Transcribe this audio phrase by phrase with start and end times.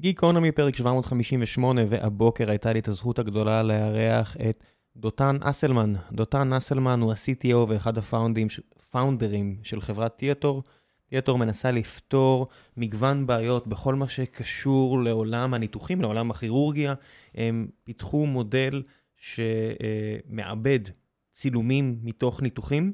[0.00, 4.64] גיקונומי פרק 758, והבוקר הייתה לי את הזכות הגדולה לארח את
[4.96, 5.92] דותן אסלמן.
[6.12, 10.62] דותן אסלמן הוא ה-CTO ואחד הפאונדרים של חברת תיאטור.
[11.06, 16.94] תיאטור מנסה לפתור מגוון בעיות בכל מה שקשור לעולם הניתוחים, לעולם הכירורגיה.
[17.34, 18.82] הם פיתחו מודל
[19.16, 20.80] שמעבד
[21.32, 22.92] צילומים מתוך ניתוחים,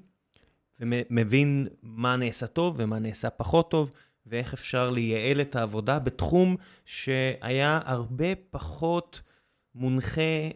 [0.80, 3.90] ומבין מה נעשה טוב ומה נעשה פחות טוב.
[4.26, 9.20] ואיך אפשר לייעל את העבודה בתחום שהיה הרבה פחות
[9.74, 10.48] מונחה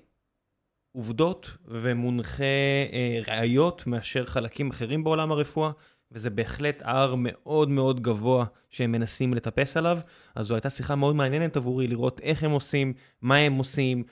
[0.92, 2.44] עובדות ומונחה
[2.92, 5.70] אה, ראיות מאשר חלקים אחרים בעולם הרפואה,
[6.12, 9.98] וזה בהחלט הר מאוד מאוד גבוה שהם מנסים לטפס עליו.
[10.34, 12.92] אז זו הייתה שיחה מאוד מעניינת עבורי לראות איך הם עושים,
[13.22, 14.04] מה הם עושים,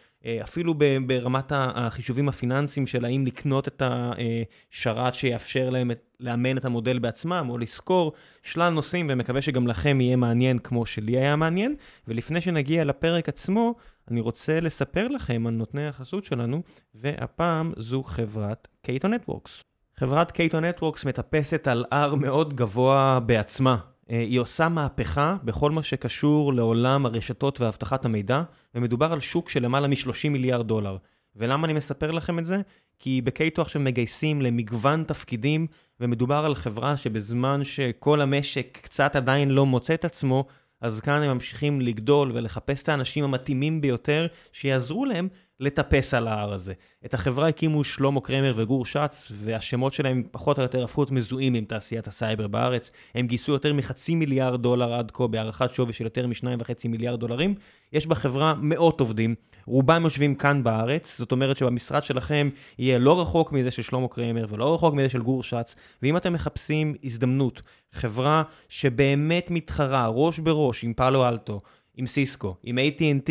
[0.43, 0.75] אפילו
[1.07, 5.91] ברמת החישובים הפיננסיים של האם לקנות את השרת שיאפשר להם
[6.21, 8.13] לאמן את המודל בעצמם, או לשכור
[8.43, 11.75] שלל נושאים, ומקווה שגם לכם יהיה מעניין כמו שלי היה מעניין.
[12.09, 13.75] ולפני שנגיע לפרק עצמו,
[14.11, 16.63] אני רוצה לספר לכם על נותני החסות שלנו,
[16.95, 19.63] והפעם זו חברת Cato Networks.
[19.97, 23.77] חברת Cato Networks מטפסת על הר מאוד גבוה בעצמה.
[24.11, 28.43] אה, היא עושה מהפכה בכל מה שקשור לעולם הרשתות ואבטחת המידע,
[28.75, 30.97] ומדובר על שוק של למעלה מ-30 מיליארד דולר.
[31.37, 32.61] ולמה אני מספר לכם את זה?
[32.99, 35.67] כי ב Cato עכשיו מגייסים למגוון תפקידים,
[36.01, 40.45] ומדובר על חברה שבזמן שכל המשק קצת עדיין לא מוצא את עצמו,
[40.81, 45.29] אז כאן הם ממשיכים לגדול ולחפש את האנשים המתאימים ביותר שיעזרו להם
[45.61, 46.73] לטפס על ההר הזה.
[47.05, 51.55] את החברה הקימו שלמה קרמר וגור שץ, והשמות שלהם פחות או יותר הפכו להיות מזוהים
[51.55, 52.91] עם תעשיית הסייבר בארץ.
[53.15, 57.21] הם גייסו יותר מחצי מיליארד דולר עד כה בהערכת שווי של יותר משניים וחצי מיליארד
[57.21, 57.55] דולרים.
[57.93, 59.35] יש בחברה מאות עובדים,
[59.67, 64.47] רובם יושבים כאן בארץ, זאת אומרת שבמשרד שלכם יהיה לא רחוק מזה של שלמה קרמר
[64.49, 67.63] ולא רחוק מזה של גור שץ, ואם אתם מחפשים הזדמנות,
[67.93, 71.61] חברה שבאמת מתחרה ראש בראש עם פאלו אלטו,
[71.97, 73.31] עם סיסקו, עם AT&T,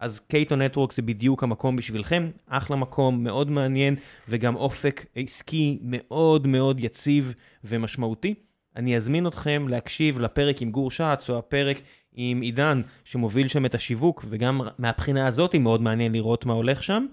[0.00, 3.96] אז קייטו נטוורק זה בדיוק המקום בשבילכם, אחלה מקום, מאוד מעניין,
[4.28, 7.34] וגם אופק עסקי מאוד מאוד יציב
[7.64, 8.34] ומשמעותי.
[8.76, 11.80] אני אזמין אתכם להקשיב לפרק עם גור שץ, או הפרק
[12.12, 17.06] עם עידן, שמוביל שם את השיווק, וגם מהבחינה הזאת מאוד מעניין לראות מה הולך שם.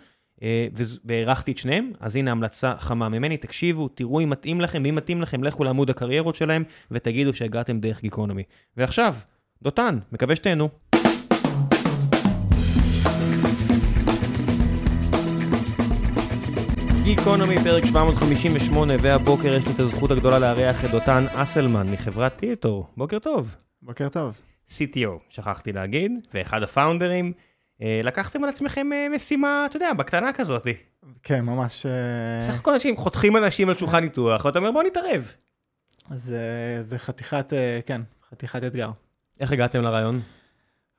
[0.44, 0.68] אה,
[1.06, 5.22] והערכתי את שניהם, אז הנה המלצה חמה ממני, תקשיבו, תראו אם מתאים לכם, ואם מתאים
[5.22, 8.44] לכם, לכו לעמוד הקריירות שלהם, ותגידו שהגעתם דרך גיקונומי.
[8.78, 9.16] ועכשיו,
[9.62, 10.70] דותן, מקווה שתהנו.
[17.06, 22.88] גיקונומי, פרק 758, והבוקר יש לי את הזכות הגדולה לארח את דותן אסלמן מחברת תיאטור.
[22.98, 23.56] בוקר טוב.
[23.82, 24.40] בוקר טוב.
[24.70, 27.34] CTO, שכחתי להגיד, ואחד הפאונדרים.
[27.82, 30.68] אה, לקחתם על עצמכם אה, משימה, אתה יודע, בקטנה כזאת.
[31.24, 31.86] כן, ממש...
[31.86, 35.32] אה, סך הכל אנשים חותכים אנשים על שולחן ניתוח, ואתה אומר בוא נתערב.
[36.10, 36.36] אז
[36.86, 37.54] זה חתיכת,
[37.86, 38.02] כן,
[38.32, 38.90] חתיכת אתגר.
[39.40, 40.22] איך הגעתם לרעיון?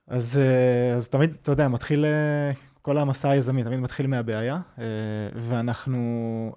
[0.08, 0.40] אז,
[0.96, 2.04] אז תמיד, אתה יודע, מתחיל,
[2.86, 4.60] כל המסע היזמי תמיד מתחיל מהבעיה,
[5.34, 6.52] ואנחנו,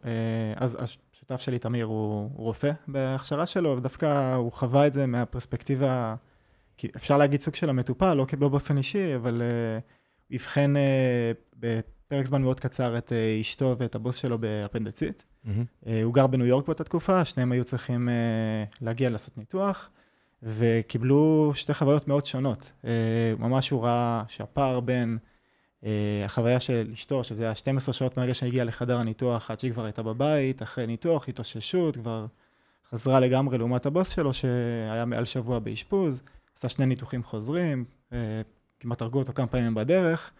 [0.55, 6.15] אז השותף שלי, תמיר, הוא, רופא בהכשרה שלו, ודווקא הוא חווה את זה מהפרספקטיבה,
[6.77, 9.41] כי אפשר להגיד סוג של המטופל, לא, לא באופן אישי, אבל
[10.29, 10.73] הוא אבחן
[11.59, 15.23] בפרק זמן מאוד קצר את אשתו ואת הבוס שלו באפנדצית.
[15.45, 15.49] Mm-hmm.
[16.03, 18.09] הוא גר בניו יורק באותה תקופה, שניהם היו צריכים
[18.81, 19.89] להגיע לעשות ניתוח,
[20.43, 22.71] וקיבלו שתי חוויות מאוד שונות.
[23.39, 25.17] ממש הוא ראה שהפער בין
[26.25, 30.03] החוויה של אשתו, שזה היה 12 שעות מהרגע שהגיעה לחדר הניתוח, עד שהיא כבר הייתה
[30.03, 32.25] בבית, אחרי ניתוח, התאוששות, כבר
[32.91, 36.21] חזרה לגמרי לעומת הבוס שלו, שהיה מעל שבוע באשפוז,
[36.57, 37.85] עשה שני ניתוחים חוזרים,
[38.79, 40.31] כמעט הרגו אותו כמה פעמים בדרך.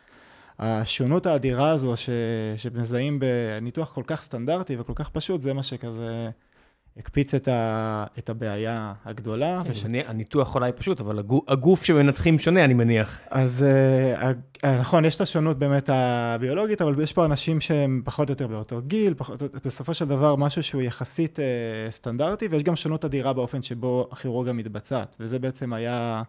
[0.59, 2.09] השונות האדירה הזו ש...
[2.57, 6.29] שמזהים בניתוח כל כך סטנדרטי וכל כך פשוט, זה מה שכזה
[6.99, 8.05] הקפיץ את, ה...
[8.17, 9.61] את הבעיה הגדולה.
[9.63, 9.85] כן, וש...
[10.05, 13.19] הניתוח אולי פשוט, אבל הגוף שמנתחים שונה, אני מניח.
[13.29, 13.65] אז
[14.63, 18.47] uh, נכון, יש את השונות באמת הביולוגית, אבל יש פה אנשים שהם פחות או יותר
[18.47, 23.33] באותו גיל, פחות, בסופו של דבר משהו שהוא יחסית uh, סטנדרטי, ויש גם שונות אדירה
[23.33, 26.23] באופן שבו הכירורגיה מתבצעת, וזה בעצם היה...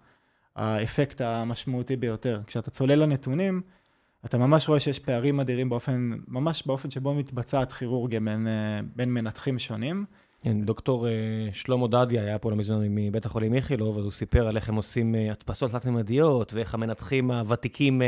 [0.57, 2.41] האפקט המשמעותי ביותר.
[2.47, 3.61] כשאתה צולל לנתונים,
[4.25, 9.15] אתה ממש רואה שיש פערים אדירים באופן, ממש באופן שבו מתבצעת כירורגיה בין, אה, בין
[9.15, 10.05] מנתחים שונים.
[10.43, 11.13] כן, דוקטור אה,
[11.53, 15.15] שלמה דדיה היה פה למזמן מבית החולים איכילוב, אז הוא סיפר על איך הם עושים
[15.15, 18.03] אה, הדפסות תלת-ממדיות, ואיך המנתחים הוותיקים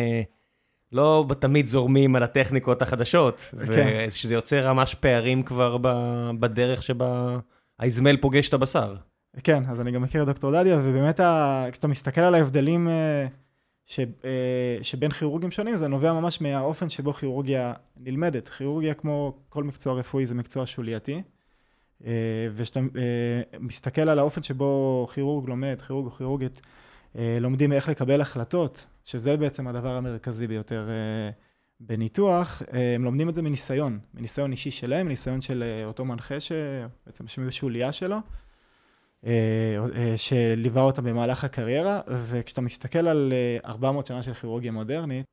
[0.93, 4.07] לא תמיד זורמים על הטכניקות החדשות, כן.
[4.09, 5.77] ושזה יוצר ממש פערים כבר
[6.41, 7.39] בדרך שבה
[7.79, 8.97] האזמל פוגש את הבשר.
[9.45, 11.67] כן, אז אני גם מכיר את דוקטור דדיה, ובאמת ה...
[11.73, 13.27] כשאתה מסתכל על ההבדלים אה,
[13.87, 14.01] ש...
[14.25, 18.49] אה, שבין כירורגים שונים, זה נובע ממש מהאופן שבו כירורגיה נלמדת.
[18.49, 21.23] כירורגיה, כמו כל מקצוע רפואי, זה מקצוע שולייתי.
[22.07, 22.81] אה, וכשאתה
[23.61, 26.61] מסתכל על האופן שבו כירורג לומד, כירורג או כירורגית,
[27.41, 30.89] לומדים איך לקבל החלטות, שזה בעצם הדבר המרכזי ביותר
[31.81, 32.63] בניתוח,
[32.95, 37.25] הם לומדים את זה מניסיון, מניסיון אישי שלהם, מניסיון של אותו מנחה שבעצם
[37.69, 38.17] לייה שלו.
[40.17, 43.33] שליווה אותם במהלך הקריירה, וכשאתה מסתכל על
[43.65, 45.27] 400 שנה של כירורגיה מודרנית,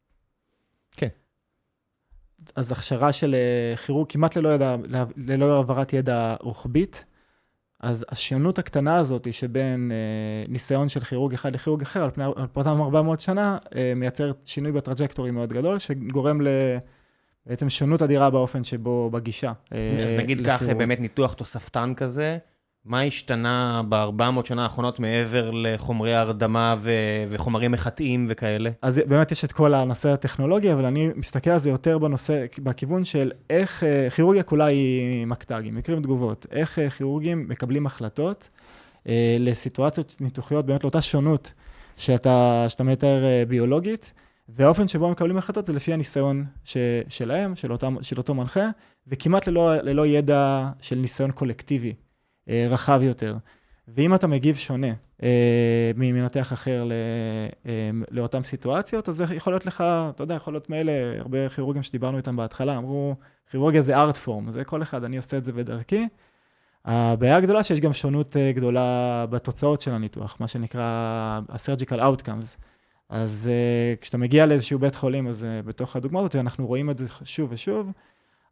[0.92, 1.08] כן.
[2.56, 3.36] אז הכשרה של
[3.86, 4.76] כירורג כמעט ללא, ידע,
[5.18, 7.06] ללא העברת ידע רוחבית,
[7.80, 9.92] אז השונות הקטנה הזאת שבין
[10.48, 12.26] ניסיון של כירורג אחד לכירורג אחר, על פני
[12.56, 13.58] אותם 400 שנה,
[13.96, 16.48] מייצר שינוי בטראג'קטורי מאוד גדול, שגורם ל...
[17.46, 19.52] בעצם שונות אדירה באופן שבו, בגישה.
[19.72, 22.38] אז נגיד כך, באמת ניתוח תוספתן כזה,
[22.90, 26.76] מה השתנה ב-400 שנה האחרונות מעבר לחומרי הרדמה
[27.30, 28.70] וחומרים מחטאים וכאלה?
[28.82, 33.06] אז באמת יש את כל הנושא הטכנולוגי, אבל אני מסתכל על זה יותר בנושא, בכיוון
[33.06, 33.84] של איך
[34.16, 38.50] כירורגיה כולה היא מקט"גים, מקרים תגובות, איך כירורגים מקבלים החלטות
[39.40, 41.54] לסיטואציות ניתוחיות, באמת לאותה שונות
[41.98, 44.14] שאתה, שאתה מתאר ביולוגית,
[44.50, 46.78] והאופן שבו הם מקבלים החלטות זה לפי הניסיון ש,
[47.08, 48.70] שלהם, של, אותם, של אותו מנחה,
[49.08, 51.94] וכמעט ללא, ללא ידע של ניסיון קולקטיבי.
[52.50, 53.38] רחב יותר.
[53.96, 54.94] ואם אתה מגיב שונה
[55.24, 56.88] אה, ממנתח אחר
[57.66, 57.72] אה,
[58.12, 62.18] לאותן סיטואציות, אז זה יכול להיות לך, אתה יודע, יכול להיות מאלה, הרבה כירורגים שדיברנו
[62.18, 63.16] איתם בהתחלה, אמרו,
[63.52, 66.08] כירורגיה זה ארט פורם, זה כל אחד, אני עושה את זה בדרכי.
[66.86, 70.82] הבעיה הגדולה שיש גם שונות גדולה בתוצאות של הניתוח, מה שנקרא
[71.50, 72.58] ה-surgical outcomes.
[73.10, 73.50] אז
[74.02, 77.92] כשאתה מגיע לאיזשהו בית חולים, אז בתוך הדוגמא הזאת, אנחנו רואים את זה שוב ושוב,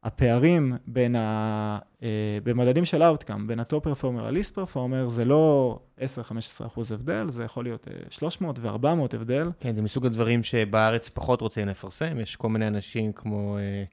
[0.03, 1.79] הפערים בין ה...
[2.03, 6.01] אה, במדדים של Outcome, בין ה-Top Performer ל-Least Performer, זה לא 10-15
[6.65, 9.49] אחוז הבדל, זה יכול להיות 300 ו-400 הבדל.
[9.59, 13.83] כן, זה מסוג הדברים שבארץ פחות רוצים לפרסם, יש כל מיני אנשים כמו אה,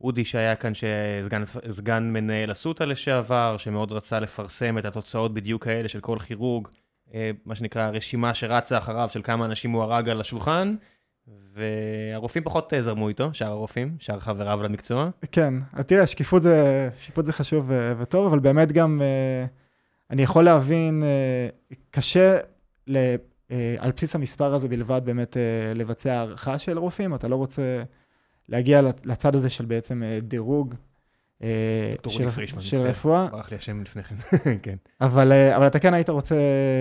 [0.00, 6.00] אודי שהיה כאן, שסגן מנהל אסותא לשעבר, שמאוד רצה לפרסם את התוצאות בדיוק האלה של
[6.00, 6.68] כל כירורג,
[7.14, 10.74] אה, מה שנקרא רשימה שרצה אחריו של כמה אנשים הוא הרג על השולחן.
[11.54, 15.10] והרופאים פחות זרמו איתו, שאר הרופאים, שאר חבריו למקצוע.
[15.32, 15.54] כן,
[15.86, 19.02] תראה, שקיפות זה, שקיפות זה חשוב וטוב, אבל באמת גם
[20.10, 21.02] אני יכול להבין,
[21.90, 22.38] קשה
[22.86, 23.14] ל,
[23.78, 25.36] על בסיס המספר הזה בלבד באמת
[25.74, 27.82] לבצע הערכה של רופאים, אתה לא רוצה
[28.48, 30.74] להגיע לצד הזה של בעצם דירוג.
[32.08, 33.26] של, פרישמן, של רפואה.
[33.26, 34.14] ברח לי השם לפני כן,
[34.62, 34.76] כן.
[35.00, 36.34] אבל, אבל אתה כן היית רוצה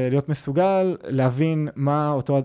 [0.09, 2.39] להיות מסוגל להבין מה אותו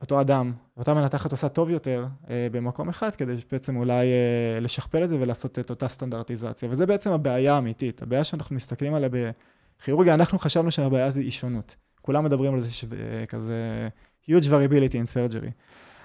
[0.00, 5.04] אותו אדם, אותה מנתחת עושה טוב יותר אה, במקום אחד, כדי בעצם אולי אה, לשכפל
[5.04, 6.68] את זה ולעשות את אותה סטנדרטיזציה.
[6.70, 11.76] וזה בעצם הבעיה האמיתית, הבעיה שאנחנו מסתכלים עליה בכירורגיה, אנחנו חשבנו שהבעיה זה אישונות.
[12.02, 13.88] כולם מדברים על זה שכזה
[14.28, 15.50] huge variability in surgery.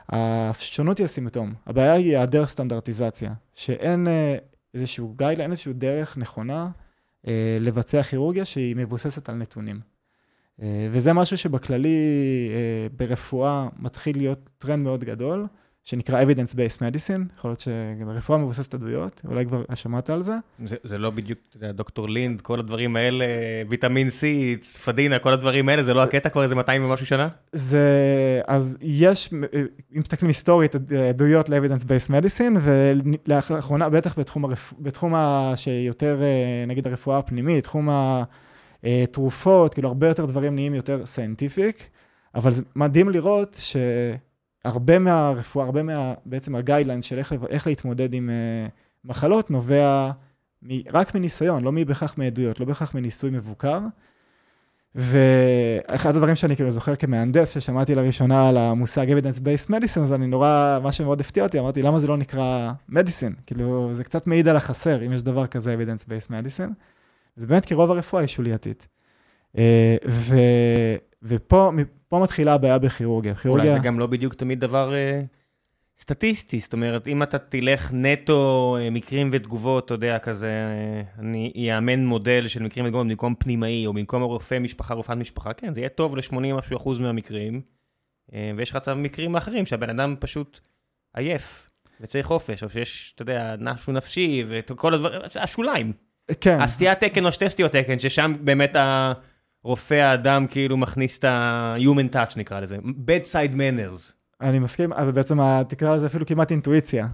[0.09, 4.35] השונות היא הסימפטום, הבעיה היא היעדר סטנדרטיזציה, שאין אה,
[4.73, 6.69] איזשהו guideline, אין איזשהו דרך נכונה
[7.27, 9.92] אה, לבצע כירורגיה שהיא מבוססת על נתונים.
[10.61, 11.97] אה, וזה משהו שבכללי,
[12.53, 15.45] אה, ברפואה, מתחיל להיות טרנד מאוד גדול,
[15.85, 20.35] שנקרא evidence-based medicine, יכול להיות שברפואה מבוססת עדויות, אולי כבר שמעת על זה.
[20.65, 23.25] זה, זה לא בדיוק, דוקטור לינד, כל הדברים האלה,
[23.69, 24.11] ויטמין C,
[24.61, 27.27] צפדינה, כל הדברים האלה, זה לא הקטע כבר איזה 200 ומשהו שנה?
[27.51, 27.81] זה,
[28.47, 29.29] אז יש,
[29.95, 30.75] אם מסתכלים היסטורית,
[31.09, 34.73] עדויות ל-evidence-based medicine, ולאחרונה, בטח בתחום, הרפ...
[34.79, 35.53] בתחום ה...
[35.55, 38.23] שיותר, אה, נגיד, הרפואה הפנימית, תחום ה...
[38.85, 41.89] אה, תרופות, כאילו הרבה יותר דברים נהיים יותר scientific,
[42.35, 48.13] אבל זה מדהים לראות שהרבה מהרפואה, הרבה מה, בעצם ה guidelines של איך, איך להתמודד
[48.13, 48.71] עם uh,
[49.05, 50.11] מחלות נובע
[50.63, 53.79] מ, רק מניסיון, לא בהכרח מעדויות, לא בהכרח מניסוי מבוקר.
[54.95, 60.79] ואחד הדברים שאני כאילו זוכר כמהנדס, ששמעתי לראשונה על המושג evidence-based medicine, אז אני נורא,
[60.83, 63.41] מה שמאוד הפתיע אותי, אמרתי, למה זה לא נקרא medicine?
[63.45, 66.71] כאילו, זה קצת מעיד על החסר, אם יש דבר כזה evidence-based medicine.
[67.35, 68.87] זה באמת כי רוב הרפואה היא שולייתית.
[69.57, 70.35] אה, ו,
[71.23, 71.71] ופה
[72.11, 73.33] מתחילה הבעיה בכירורגיה.
[73.45, 78.77] אולי זה גם לא בדיוק תמיד דבר uh, סטטיסטי, זאת אומרת, אם אתה תלך נטו
[78.79, 80.51] uh, מקרים ותגובות, אתה יודע, כזה,
[81.19, 85.73] אני אאמן מודל של מקרים ותגובות במקום פנימאי, או במקום רופא משפחה, רופאת משפחה, כן,
[85.73, 87.61] זה יהיה טוב ל-80 אחוז מהמקרים,
[88.57, 90.59] ויש לך את המקרים האחרים שהבן אדם פשוט
[91.13, 91.69] עייף,
[92.01, 95.93] וצריך חופש, או שיש, אתה יודע, משהו נפשי, וכל הדברים, השוליים.
[96.41, 96.61] כן.
[96.61, 98.75] הסטיית תקן או שתי סטיות תקן, ששם באמת
[99.63, 104.13] הרופא האדם כאילו מכניס את ה-human touch נקרא לזה, bedside manners.
[104.41, 107.07] אני מסכים, אז בעצם תקרא לזה אפילו כמעט אינטואיציה.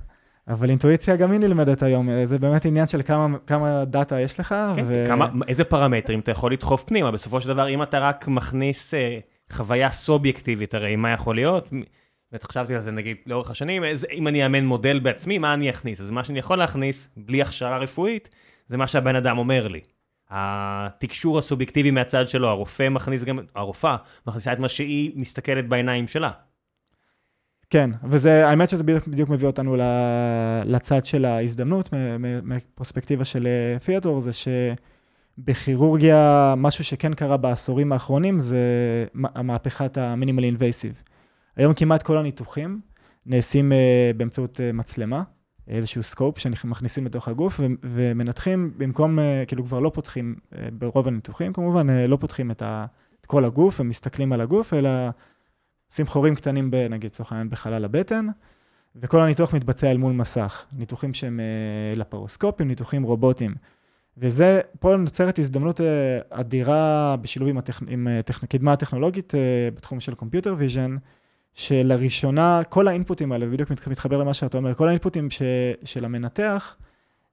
[0.49, 4.55] אבל אינטואיציה גם היא נלמדת היום, זה באמת עניין של כמה, כמה דאטה יש לך.
[4.75, 5.03] כן, ו...
[5.07, 9.19] כמה, איזה פרמטרים אתה יכול לדחוף פנימה, בסופו של דבר אם אתה רק מכניס אה,
[9.51, 11.69] חוויה סובייקטיבית, הרי מה יכול להיות?
[12.31, 15.69] באמת חשבתי על זה נגיד לאורך השנים, איזה, אם אני אאמן מודל בעצמי, מה אני
[15.69, 16.01] אכניס?
[16.01, 18.29] אז מה שאני יכול להכניס, בלי הכשרה רפואית,
[18.69, 19.79] זה מה שהבן אדם אומר לי.
[20.29, 23.95] התקשור הסובייקטיבי מהצד שלו, הרופא מכניס גם, הרופאה
[24.27, 26.31] מכניסה את מה שהיא מסתכלת בעיניים שלה.
[27.69, 29.75] כן, וזה, האמת שזה בדיוק, בדיוק מביא אותנו
[30.65, 31.89] לצד של ההזדמנות,
[32.43, 33.47] מפרספקטיבה של
[33.85, 34.31] תיאטור, זה
[35.37, 38.59] שבכירורגיה, משהו שכן קרה בעשורים האחרונים, זה
[39.35, 41.03] המהפכת המינימלי אינבייסיב.
[41.55, 42.79] היום כמעט כל הניתוחים
[43.25, 43.71] נעשים
[44.17, 45.23] באמצעות מצלמה.
[45.69, 50.35] איזשהו סקופ שמכניסים לתוך הגוף ומנתחים, במקום, כאילו כבר לא פותחים,
[50.73, 52.85] ברוב הניתוחים כמובן, לא פותחים את, ה,
[53.21, 54.89] את כל הגוף ומסתכלים על הגוף, אלא
[55.91, 58.27] עושים חורים קטנים, נגיד, לצורך העניין, בחלל הבטן,
[58.95, 60.65] וכל הניתוח מתבצע אל מול מסך.
[60.73, 61.39] ניתוחים שהם
[61.95, 63.55] לפרוסקופים, ניתוחים רובוטיים.
[64.17, 65.81] וזה, פה נוצרת הזדמנות
[66.29, 67.81] אדירה בשילוב עם, הטכ...
[67.87, 68.45] עם הטכ...
[68.45, 69.33] קדמה הטכנולוגית
[69.75, 70.99] בתחום של Computer Vision,
[71.59, 75.41] שלראשונה, כל האינפוטים האלה, ובדיוק מתחבר למה שאתה אומר, כל האינפוטים ש,
[75.85, 76.75] של המנתח,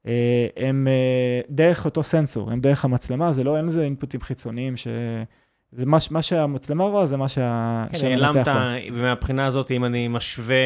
[0.07, 4.77] אה, הם אה, דרך אותו סנסור, הם דרך המצלמה, זה לא, אין לזה אינפוטים חיצוניים
[4.77, 4.87] ש...
[5.73, 7.87] זה מה, מה שהמצלמה רואה, זה מה שה...
[7.93, 8.49] כן, העלמת,
[8.93, 10.57] ומהבחינה הזאת, אם אני משווה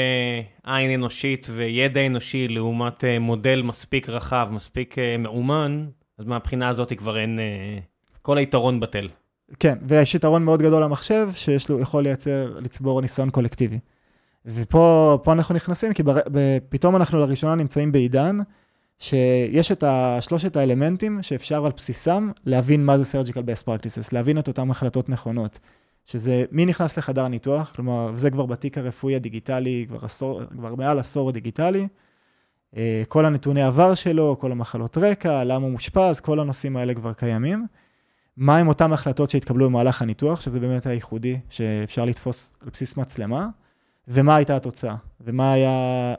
[0.65, 5.87] עין אנושית וידע אנושי לעומת אה, מודל מספיק רחב, מספיק מאומן,
[6.19, 7.39] אז מהבחינה הזאת כבר אין...
[8.23, 9.09] כל היתרון בטל.
[9.59, 13.79] כן, ויש יתרון מאוד גדול למחשב, שיש לו, יכול לייצר, לצבור ניסיון קולקטיבי.
[14.47, 16.19] ופה אנחנו נכנסים, כי בר,
[16.69, 18.39] פתאום אנחנו לראשונה נמצאים בעידן,
[18.99, 19.85] שיש את
[20.21, 25.09] שלושת האלמנטים שאפשר על בסיסם להבין מה זה surgical best practices, להבין את אותן החלטות
[25.09, 25.59] נכונות.
[26.05, 30.99] שזה מי נכנס לחדר ניתוח, כלומר, זה כבר בתיק הרפואי הדיגיטלי, כבר, עשור, כבר מעל
[30.99, 31.89] עשור דיגיטלי.
[32.77, 37.13] אה, כל הנתוני עבר שלו, כל המחלות רקע, למה הוא מושפז, כל הנושאים האלה כבר
[37.13, 37.67] קיימים.
[38.37, 43.47] מהם אותן החלטות שהתקבלו במהלך הניתוח, שזה באמת הייחודי, שאפשר לתפוס על בסיס מצלמה,
[44.09, 45.71] ומה הייתה התוצאה, ומה היה,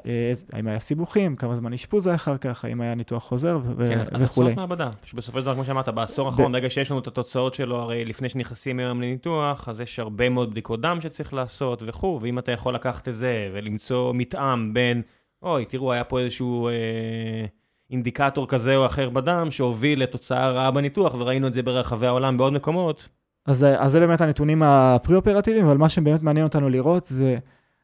[0.06, 3.60] אה, האם היה סיבוכים, כמה זמן אשפוז היה אחר כך, האם היה ניתוח חוזר?
[3.78, 4.24] ו- כן, וכולי.
[4.24, 7.80] התוצאות מעבדה, שבסופו של דבר, כמו שאמרת, בעשור האחרון, ברגע שיש לנו את התוצאות שלו,
[7.80, 12.40] הרי לפני שנכנסים היום לניתוח, אז יש הרבה מאוד בדיקות דם שצריך לעשות וכו', ואם
[12.40, 15.02] אתה יכול לקחת את זה ולמצוא מתאם בין,
[15.44, 16.68] אוי, תראו, היה פה איזשהו...
[16.68, 17.46] אה,
[17.92, 22.54] אינדיקטור כזה או אחר בדם שהוביל לתוצאה רעה בניתוח, וראינו את זה ברחבי העולם בעוד
[22.54, 23.08] מקומות.
[23.46, 27.38] אז, אז זה באמת הנתונים הפרי-אופרטיביים, אבל מה שבאמת מעניין אותנו לראות זה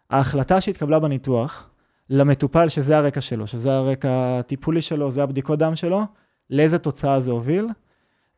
[0.09, 1.69] ההחלטה שהתקבלה בניתוח
[2.09, 4.09] למטופל שזה הרקע שלו, שזה הרקע
[4.39, 6.01] הטיפולי שלו, זה הבדיקות דם שלו,
[6.49, 7.67] לאיזה תוצאה זה הוביל.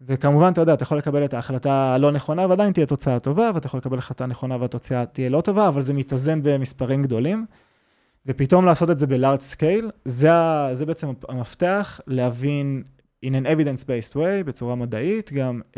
[0.01, 3.67] וכמובן, אתה יודע, אתה יכול לקבל את ההחלטה הלא נכונה ועדיין תהיה תוצאה טובה, ואתה
[3.67, 7.45] יכול לקבל החלטה נכונה והתוצאה תהיה לא טובה, אבל זה מתאזן במספרים גדולים.
[8.29, 10.29] ופתאום לעשות את זה ב-large scale, זה,
[10.73, 12.83] זה בעצם המפתח להבין
[13.25, 15.75] in an evidence-based way, בצורה מדעית, גם uh,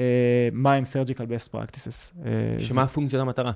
[0.51, 2.24] מה עם surgical best practices.
[2.24, 2.25] Uh,
[2.60, 2.93] שמה זה...
[2.93, 3.51] פונקציית המטרה?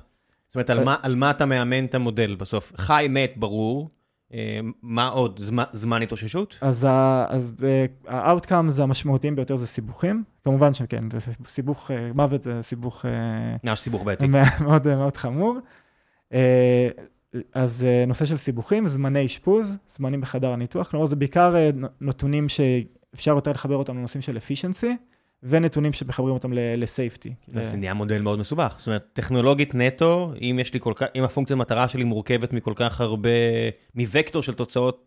[0.48, 2.74] זאת אומרת, על, מה, על מה אתה מאמן את המודל בסוף?
[2.78, 3.90] חי, מת, ברור.
[4.32, 4.36] Uh,
[4.82, 5.40] מה עוד?
[5.44, 6.58] זמן, זמן התאוששות?
[6.62, 6.88] אז,
[7.28, 10.24] אז uh, ה-outcomes המשמעותיים ביותר זה סיבוכים.
[10.44, 13.06] כמובן שכן, זה סיבוך, מוות זה סיבוך...
[13.64, 14.28] ממש סיבוך בעייתי.
[14.64, 15.58] מאוד, מאוד חמור.
[17.54, 21.70] אז אה, נושא של סיבוכים, זמני אשפוז, זמנים בחדר הניתוח, כלומר זה בעיקר אה,
[22.01, 24.88] נתונים שאפשר יותר לחבר אותם לנושאים של efficiency,
[25.44, 27.34] ונתונים שמחברים אותם לסייפטי.
[27.54, 31.24] זה נהיה מודל מאוד מסובך, זאת אומרת, טכנולוגית נטו, אם יש לי כל כך, אם
[31.24, 33.30] הפונקציה מטרה שלי מורכבת מכל כך הרבה,
[33.96, 35.06] מווקטור של תוצאות,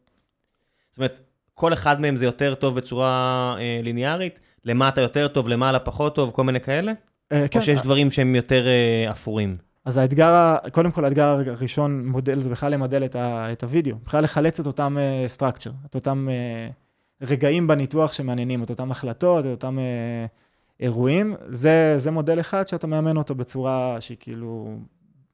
[0.91, 1.21] זאת אומרת,
[1.55, 6.31] כל אחד מהם זה יותר טוב בצורה אה, ליניארית, למטה יותר טוב, למעלה פחות טוב,
[6.31, 6.93] כל מיני כאלה?
[7.33, 7.59] אה, כן.
[7.59, 9.57] או שיש דברים שהם יותר אה, אפורים?
[9.89, 14.25] אז האתגר, קודם כל האתגר הראשון מודל זה בכלל למדל את, ה, את הוידאו, בכלל
[14.25, 15.45] לחלץ את אותם uh,
[15.87, 21.35] את אותם uh, רגעים בניתוח שמעניינים, את אותם החלטות, את אותם uh, אירועים.
[21.49, 24.77] זה, זה מודל אחד שאתה מאמן אותו בצורה שהיא כאילו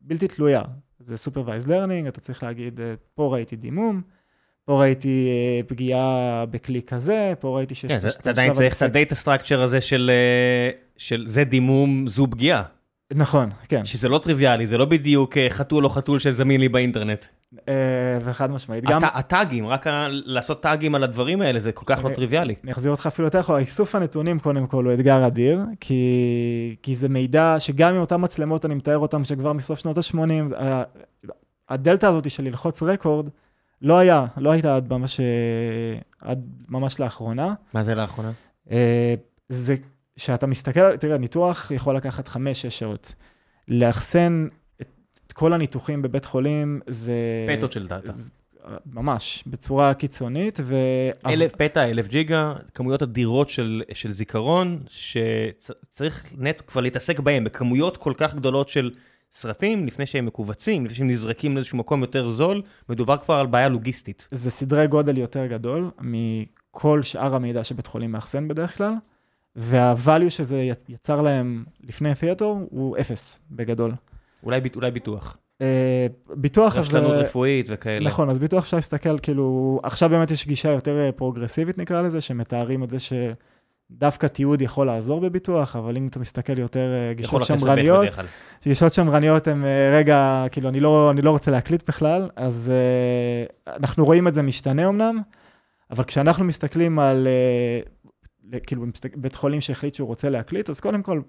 [0.01, 0.63] בלתי תלויה.
[1.01, 2.81] זה Supervised Learning, אתה צריך להגיד,
[3.15, 4.03] פה ראיתי דימום,
[4.65, 5.29] פה ראיתי
[5.67, 7.93] פגיעה בכלי כזה, פה ראיתי שיש...
[7.93, 10.11] כן, אתה עדיין צריך את הדאטה סטרקצ'ר הזה של,
[10.97, 12.74] של זה דימום, זו פגיעה.
[13.13, 13.85] נכון, כן.
[13.85, 17.25] שזה לא טריוויאלי, זה לא בדיוק אה, חתול או חתול שזמין לי באינטרנט.
[17.69, 18.85] אה, וחד משמעית.
[18.85, 19.01] גם...
[19.05, 22.55] הטאגים, רק לעשות טאגים על הדברים האלה, זה כל כך לא טריוויאלי.
[22.65, 26.97] אני אחזיר אותך אפילו יותר אחורה, איסוף הנתונים קודם כל הוא אתגר אדיר, כי, כי
[26.97, 30.55] זה מידע שגם עם אותן מצלמות, אני מתאר אותן שכבר מסוף שנות ה-80,
[31.69, 33.29] הדלתא הזאת של ללחוץ רקורד,
[33.83, 35.21] לא היה, לא הייתה עד ממש,
[36.21, 37.55] עד ממש לאחרונה.
[37.75, 38.33] מה זה לאחרונה?
[38.71, 39.15] אה,
[39.49, 39.77] זה
[40.17, 42.37] שאתה מסתכל, תראה, ניתוח יכול לקחת 5-6
[42.69, 43.15] שעות.
[43.69, 44.49] לאחסן
[44.81, 44.89] את,
[45.27, 47.13] את כל הניתוחים בבית חולים זה...
[47.57, 48.13] פטות של דאטה.
[48.87, 50.61] ממש, בצורה קיצונית.
[50.63, 50.75] ו...
[51.27, 57.97] אלף פטה, אלף ג'יגה, כמויות אדירות של, של זיכרון, שצריך נטו כבר להתעסק בהם, בכמויות
[57.97, 58.91] כל כך גדולות של
[59.33, 63.69] סרטים, לפני שהם מכווצים, לפני שהם נזרקים לאיזשהו מקום יותר זול, מדובר כבר על בעיה
[63.69, 64.29] לוגיסטית.
[64.31, 68.93] זה סדרי גודל יותר גדול מכל שאר המידע שבית חולים מאחסן בדרך כלל.
[69.57, 73.93] וה-value שזה יצר להם לפני תיאטור הוא אפס בגדול.
[74.43, 75.37] אולי, אולי ביטוח.
[75.63, 76.07] אה,
[76.37, 76.81] ביטוח, אז...
[76.81, 78.07] רשלנות רפואית וכאלה.
[78.07, 82.21] נכון, אז ביטוח אפשר להסתכל, כאילו, עכשיו באמת יש גישה יותר אה, פרוגרסיבית נקרא לזה,
[82.21, 87.45] שמתארים את זה שדווקא תיעוד יכול לעזור בביטוח, אבל אם אתה מסתכל יותר אה, גישות
[87.45, 88.07] שמרניות,
[88.65, 92.73] גישות שמרניות הן, רגע, כאילו, אני לא, אני לא רוצה להקליט בכלל, אז
[93.67, 95.21] אנחנו רואים את זה משתנה אמנם,
[95.91, 97.29] אבל כשאנחנו מסתכלים על,
[98.67, 98.85] כאילו,
[99.17, 101.21] בית חולים שהחליט שהוא רוצה להקליט, אז קודם כל,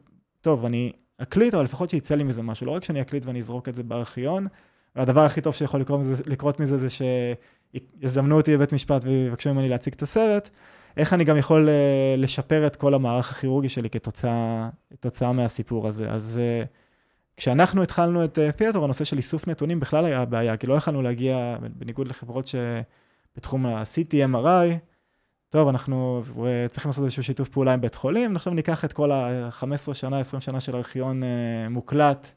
[0.41, 3.69] טוב, אני אקליט, אבל לפחות שיצא לי מזה משהו, לא רק שאני אקליט ואני אזרוק
[3.69, 4.48] את זה בארכיון.
[4.95, 9.69] והדבר הכי טוב שיכול לקרות מזה, לקרות מזה זה שיזמינו אותי בבית משפט ויבקשו ממני
[9.69, 10.50] להציג את הסרט,
[10.98, 16.12] איך אני גם יכול uh, לשפר את כל המערך הכירורגי שלי כתוצאה, מהסיפור הזה.
[16.12, 16.67] אז uh,
[17.38, 21.01] כשאנחנו התחלנו את uh, תיאטר, הנושא של איסוף נתונים בכלל היה בעיה, כי לא יכלנו
[21.01, 24.77] להגיע, בניגוד לחברות שבתחום ה-CT, MRI,
[25.55, 26.24] טוב, אנחנו
[26.69, 30.41] צריכים לעשות איזשהו שיתוף פעולה עם בית חולים, עכשיו ניקח את כל ה-15 שנה, 20
[30.41, 32.27] שנה של ארכיון אה, מוקלט,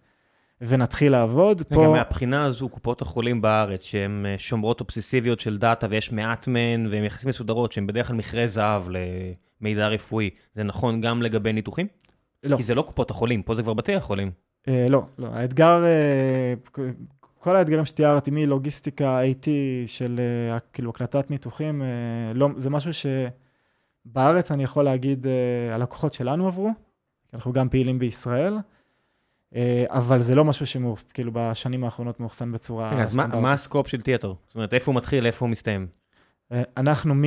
[0.61, 1.63] ונתחיל לעבוד.
[1.63, 1.85] פה...
[1.85, 6.87] גם מהבחינה הזו, קופות החולים בארץ, שהן אה, שומרות אובססיביות של דאטה, ויש מעט מהן,
[6.91, 8.83] והן יחסית מסודרות, שהן בדרך כלל מכרה זהב
[9.61, 11.87] למידע רפואי, זה נכון גם לגבי ניתוחים?
[12.45, 12.57] לא.
[12.57, 14.31] כי זה לא קופות החולים, פה זה כבר בתי החולים.
[14.69, 15.29] אה, לא, לא.
[15.33, 16.55] האתגר, אה,
[17.39, 19.47] כל האתגרים שתיארתי, מלוגיסטיקה, IT
[19.87, 20.21] של
[20.57, 21.85] uh, כאילו הקלטת ניתוחים, uh,
[22.35, 22.91] לא, זה משהו
[24.07, 26.71] שבארץ אני יכול להגיד, uh, הלקוחות שלנו עברו,
[27.35, 28.59] אנחנו גם פעילים בישראל,
[29.87, 33.11] אבל זה לא משהו שכאילו בשנים האחרונות מאוחסן בצורה סטנדרטית.
[33.11, 34.35] אז מה, מה הסקופ של תיאטר?
[34.47, 35.87] זאת אומרת, איפה הוא מתחיל, איפה הוא מסתיים?
[36.77, 37.23] אנחנו מ,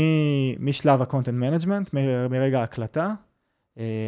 [0.59, 3.13] משלב ה-content management, מ, מרגע ההקלטה.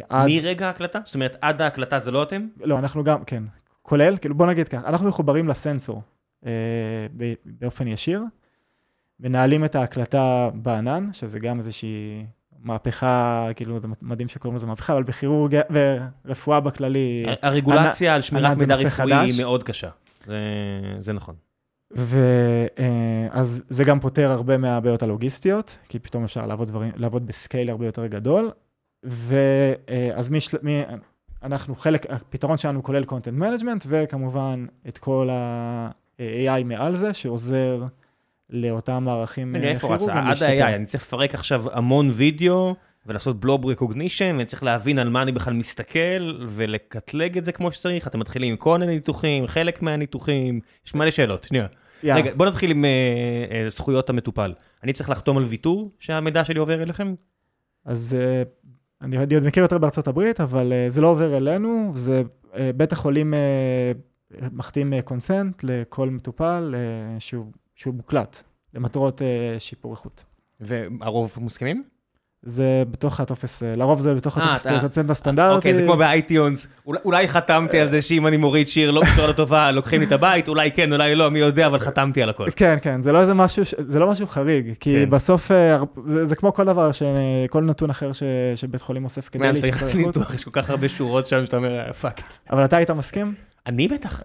[0.09, 0.27] עד...
[0.27, 0.99] מרגע ההקלטה?
[1.05, 2.47] זאת אומרת, עד ההקלטה זה לא אתם?
[2.61, 3.43] לא, אנחנו גם, כן.
[3.83, 6.01] כולל, כאילו בוא נגיד ככה, אנחנו מחוברים לסנסור
[6.45, 6.51] אה,
[7.45, 8.23] באופן ישיר,
[9.19, 12.25] מנהלים את ההקלטה בענן, שזה גם איזושהי
[12.59, 17.25] מהפכה, כאילו זה מדהים שקוראים לזה מהפכה, אבל בכירורגיה ורפואה בכללי...
[17.41, 18.15] הרגולציה ענ...
[18.15, 19.89] על שמירת מידע רפואי היא מאוד קשה,
[20.25, 20.37] זה,
[20.99, 21.35] זה נכון.
[21.91, 27.69] ואז אה, זה גם פותר הרבה מהבעיות הלוגיסטיות, כי פתאום אפשר לעבוד, דברים, לעבוד בסקייל
[27.69, 28.51] הרבה יותר גדול.
[29.03, 30.57] ואז אה, משל...
[31.43, 37.83] אנחנו חלק, הפתרון שלנו כולל content management, וכמובן את כל ה-AI מעל זה, שעוזר
[38.49, 39.55] לאותם מערכים.
[39.55, 40.13] איפה רצה?
[40.13, 42.75] עד ה-AI, אני צריך לפרק עכשיו המון וידאו,
[43.05, 47.71] ולעשות בלוב רקוגנישן, ואני צריך להבין על מה אני בכלל מסתכל, ולקטלג את זה כמו
[47.71, 48.07] שצריך.
[48.07, 51.65] אתם מתחילים עם כל מיני ניתוחים, חלק מהניתוחים, יש מלא שאלות, שנייה.
[51.65, 52.07] Yeah.
[52.15, 54.53] רגע, בוא נתחיל עם uh, uh, זכויות המטופל.
[54.83, 57.13] אני צריך לחתום על ויתור שהמידע שלי עובר אליכם?
[57.85, 58.62] אז uh,
[59.03, 62.91] אני עוד מכיר יותר בארצות הברית, אבל uh, זה לא עובר אלינו, זה uh, בית
[62.91, 66.75] החולים uh, מחתים consent לכל מטופל
[67.19, 69.21] שהוא, שהוא מוקלט למטרות
[69.59, 70.23] שיפור איכות.
[70.59, 71.83] ורוב מסכימים?
[72.45, 75.55] זה בתוך הטופס, אה, לרוב זה בתוך הטופס consent הסטנדרטי.
[75.55, 79.27] אוקיי, זה כמו ב iTunes, אולי חתמתי על זה שאם אני מוריד שיר לא בצורה
[79.27, 82.29] לא טובה, לוקחים לי את הבית, אולי כן, אולי לא, מי יודע, אבל חתמתי על
[82.29, 82.47] הכל.
[82.55, 85.09] כן, כן, זה לא איזה משהו, זה לא משהו חריג, כי כן.
[85.09, 86.91] בסוף, אה, זה כמו כל דבר,
[87.49, 88.11] כל נתון אחר
[88.55, 90.17] שבית חולים אוסף כדי לשחזר איכות.
[90.35, 92.21] יש כל כך הרבה שורות שם שאתה אומר, פאק.
[92.51, 93.33] אבל אתה היית מסכים?
[93.67, 94.21] אני בטח.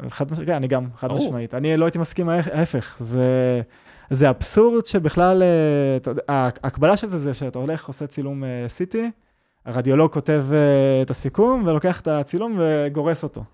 [0.47, 1.55] כן, אני גם, חד משמעית.
[1.55, 3.63] אני לא הייתי מסכים, ההפך, זה...
[4.11, 9.09] זה אבסורד שבכלל, אה, ההקבלה של זה זה שאתה הולך, עושה צילום CT, אה,
[9.64, 13.44] הרדיולוג כותב אה, את הסיכום ולוקח את הצילום וגורס אותו.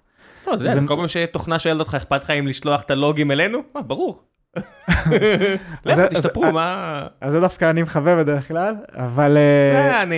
[0.46, 3.58] לא, זה כל פעם שתוכנה שואלת אותך, אכפת לך אם לשלוח את הלוגים אלינו?
[3.74, 4.22] מה, ברור.
[5.86, 7.06] לכו, תשתפרו, מה...
[7.20, 9.36] אז זה דווקא אני מחווה בדרך כלל, אבל...
[10.02, 10.16] אני...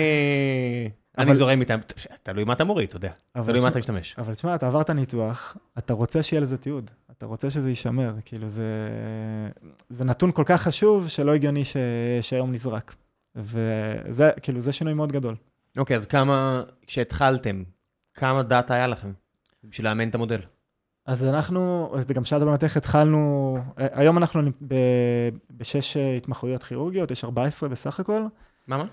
[1.17, 1.79] אני זורם איתם,
[2.23, 3.11] תלוי מה אתה מוריד, אתה יודע,
[3.45, 4.15] תלוי מה אתה משתמש.
[4.17, 6.91] אבל תשמע, אתה עברת ניתוח, אתה רוצה שיהיה לזה תיעוד.
[7.17, 8.89] אתה רוצה שזה יישמר, כאילו זה,
[9.89, 11.77] זה נתון כל כך חשוב שלא הגיוני ש,
[12.21, 12.95] שהיום נזרק.
[13.35, 15.35] וזה, כאילו, זה שינוי מאוד גדול.
[15.77, 17.63] אוקיי, okay, אז כמה, כשהתחלתם,
[18.13, 19.11] כמה דאטה היה לכם
[19.63, 20.39] בשביל לאמן את המודל?
[21.05, 24.41] אז אנחנו, גם שאלת באמת איך התחלנו, היום אנחנו
[25.51, 28.21] בשש התמחויות כירורגיות, יש 14 בסך הכל.
[28.67, 28.85] מה מה?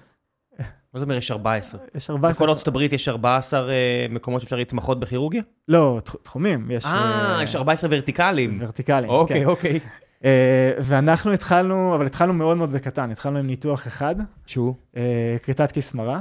[0.95, 1.81] מה זה אומר יש 14?
[1.95, 2.33] יש 14.
[2.33, 5.43] בכל ארצות הברית יש 14 אה, מקומות שאפשר להתמחות בכירורגיה?
[5.69, 6.71] לא, תחומים.
[6.71, 6.85] יש...
[6.85, 8.59] אה, יש 14 ורטיקלים.
[8.61, 9.15] ורטיקלים, כן.
[9.15, 9.81] אוקיי, אוקיי.
[10.25, 14.15] אה, ואנחנו התחלנו, אבל התחלנו מאוד מאוד בקטן, התחלנו עם ניתוח אחד.
[14.47, 14.75] שהוא?
[14.97, 16.21] אה, כריתת כיס מרה.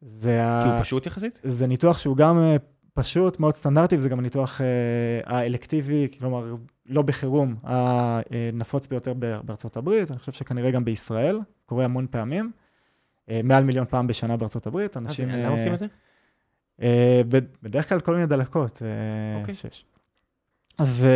[0.00, 1.40] זה כי הוא פשוט יחסית?
[1.42, 2.38] זה ניתוח שהוא גם
[2.94, 4.60] פשוט, מאוד סטנדרטי, וזה גם הניתוח
[5.24, 6.54] האלקטיבי, כלומר,
[6.86, 12.50] לא בחירום, הנפוץ ביותר בארצות הברית, אני חושב שכנראה גם בישראל, קורה המון פעמים.
[13.30, 14.96] אה, מעל מיליון פעם בשנה בארצות הברית.
[14.96, 15.28] אנשים...
[15.28, 15.86] למה עושים את זה?
[16.82, 17.22] אה,
[17.62, 18.82] בדרך כלל כל מיני דלקות.
[18.82, 19.54] אה, אוקיי.
[19.54, 19.84] שיש.
[20.82, 21.08] ו,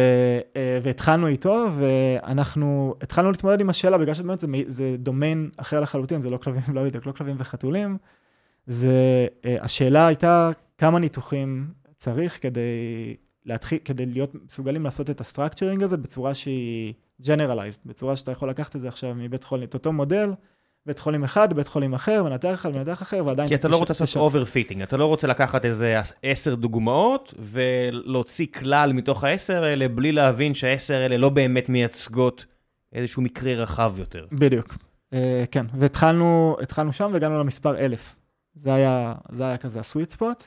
[0.82, 6.30] והתחלנו איתו, ואנחנו התחלנו להתמודד עם השאלה, בגלל שבאמת זה, זה דומיין אחר לחלוטין, זה
[6.30, 7.96] לא כלבים, לא בדיוק, לא כלבים וחתולים,
[8.66, 15.25] זה, אה, השאלה הייתה כמה ניתוחים צריך כדי להתחיל, כדי להיות מסוגלים לעשות את ה
[15.25, 19.74] structuring הזה בצורה שהיא generalized, בצורה שאתה יכול לקחת את זה עכשיו מבית חולים, את
[19.74, 20.30] אותו מודל,
[20.86, 23.48] בית חולים אחד, בית חולים אחר, מנתח אחד, מנתח אחר, ועדיין...
[23.48, 28.92] כי אתה לא רוצה לעשות overfitting, אתה לא רוצה לקחת איזה עשר דוגמאות ולהוציא כלל
[28.92, 32.46] מתוך העשר האלה, בלי להבין שהעשר האלה לא באמת מייצגות
[32.92, 34.26] איזשהו מקרה רחב יותר.
[34.32, 34.76] בדיוק,
[35.12, 36.56] אה, כן, והתחלנו
[36.92, 38.16] שם והגענו למספר אלף.
[38.54, 40.46] זה היה, זה היה כזה הסוויט ספוט.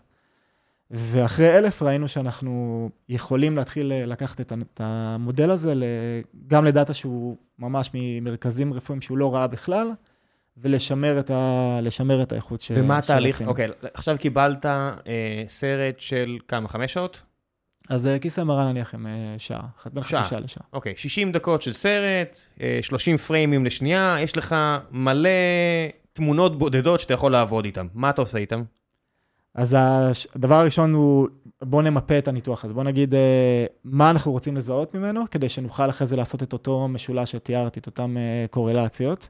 [0.91, 5.73] ואחרי אלף ראינו שאנחנו יכולים להתחיל אה, לקחת את המודל הזה
[6.47, 9.91] גם לדאטה שהוא ממש ממרכזים רפואיים שהוא לא ראה בכלל,
[10.57, 11.79] ולשמר את, ה...
[12.23, 12.71] את האיכות ש...
[12.75, 13.41] ומה התהליך?
[13.41, 17.21] אוקיי, עכשיו קיבלת אה, סרט של כמה, חמש שעות?
[17.89, 20.63] אז אה, כיסא מראה נניח עם אה, שעה, בין חצי שעה לשעה.
[20.73, 24.55] אוקיי, 60 דקות של סרט, אה, 30 פריימים לשנייה, יש לך
[24.91, 25.29] מלא
[26.13, 27.87] תמונות בודדות שאתה יכול לעבוד איתן.
[27.93, 28.63] מה אתה עושה איתן?
[29.55, 29.77] אז
[30.35, 31.27] הדבר הראשון הוא,
[31.61, 35.89] בוא נמפה את הניתוח הזה, בוא נגיד אה, מה אנחנו רוצים לזהות ממנו, כדי שנוכל
[35.89, 39.29] אחרי זה לעשות את אותו משולש שתיארתי, את אותן אה, קורלציות.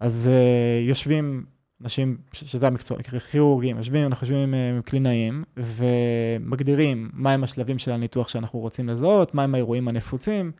[0.00, 1.44] אז uh, יושבים
[1.82, 2.98] אנשים, שזה המקצוע,
[3.30, 9.54] כירורגים, יושבים, אנחנו יושבים עם קלינאים, ומגדירים מהם השלבים של הניתוח שאנחנו רוצים לזהות, מהם
[9.54, 10.52] האירועים הנפוצים,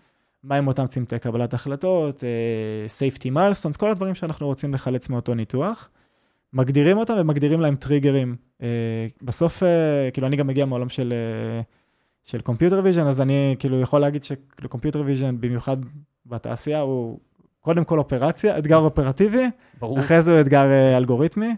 [0.45, 2.23] מהם אותם צומתי קבלת החלטות, uh,
[2.89, 5.89] safety milestones, כל הדברים שאנחנו רוצים לחלץ מאותו ניתוח.
[6.53, 8.37] מגדירים אותם ומגדירים להם טריגרים.
[8.59, 8.65] Uh,
[9.23, 9.67] בסוף, uh,
[10.13, 11.13] כאילו, אני גם מגיע מעולם של,
[11.63, 15.77] uh, של Computer Vision, אז אני כאילו יכול להגיד ש computer vision, במיוחד
[16.27, 17.19] בתעשייה, הוא
[17.61, 20.01] קודם כל אופרציה, אתגר אופרטיבי, ברור.
[20.01, 21.57] אחרי זה הוא אתגר uh, אלגוריתמי,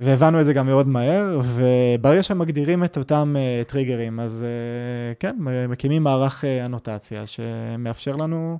[0.00, 5.36] והבנו את זה גם מאוד מהר, וברגע שמגדירים את אותם uh, טריגרים, אז uh, כן,
[5.68, 8.58] מקימים מערך אנוטציה שמאפשר לנו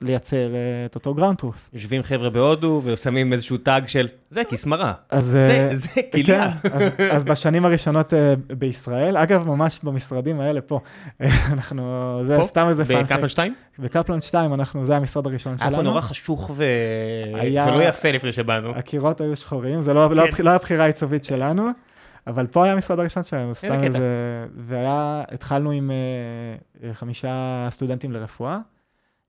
[0.00, 1.68] לייצר uh, את אותו ground truth.
[1.72, 6.24] יושבים חבר'ה בהודו ושמים איזשהו tag של, זה כיס מרה, זה, זה כליה.
[6.24, 8.12] כן, אז, אז בשנים הראשונות
[8.58, 10.80] בישראל, אגב, ממש במשרדים האלה פה,
[11.52, 12.46] אנחנו, זה פה?
[12.46, 13.12] סתם איזה fun fact.
[13.12, 13.54] בקפלן 2?
[13.78, 15.70] בקפלן 2, אנחנו, זה המשרד הראשון שלנו.
[15.70, 16.64] היה פה נורא חשוך ו...
[17.34, 17.66] היה...
[17.66, 18.70] ולא יפה לפני שבאנו.
[18.70, 20.44] הקירות היו שחורים, זה לא, לא כן.
[20.44, 21.68] לא, לא הבחירה העיצובית שלנו.
[22.26, 23.98] אבל פה היה המשרד הראשון שלנו, סתם איזה...
[24.56, 25.90] והיה, התחלנו עם
[26.92, 28.58] חמישה סטודנטים לרפואה.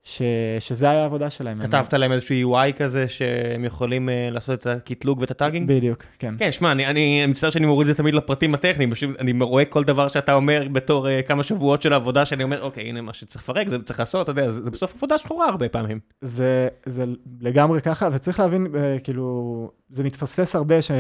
[0.04, 0.22] ש...
[0.60, 1.62] שזה היה העבודה שלהם.
[1.62, 5.68] כתבת להם איזשהו UI כזה שהם יכולים uh, לעשות את הקטלוג ואת הטאגינג?
[5.68, 6.36] בדיוק, כן.
[6.40, 9.66] כן, שמע, אני, אני, אני מצטער שאני מוריד את זה תמיד לפרטים הטכניים, אני רואה
[9.66, 13.14] כל דבר שאתה אומר בתור uh, כמה שבועות של עבודה, שאני אומר, אוקיי, הנה מה
[13.14, 16.00] שצריך לפרק, זה צריך לעשות, אתה יודע, זה, זה בסוף עבודה שחורה הרבה פעמים.
[16.22, 17.06] זה, זה
[17.42, 20.92] לגמרי ככה, וצריך להבין, uh, כאילו, זה מתפספס הרבה ש...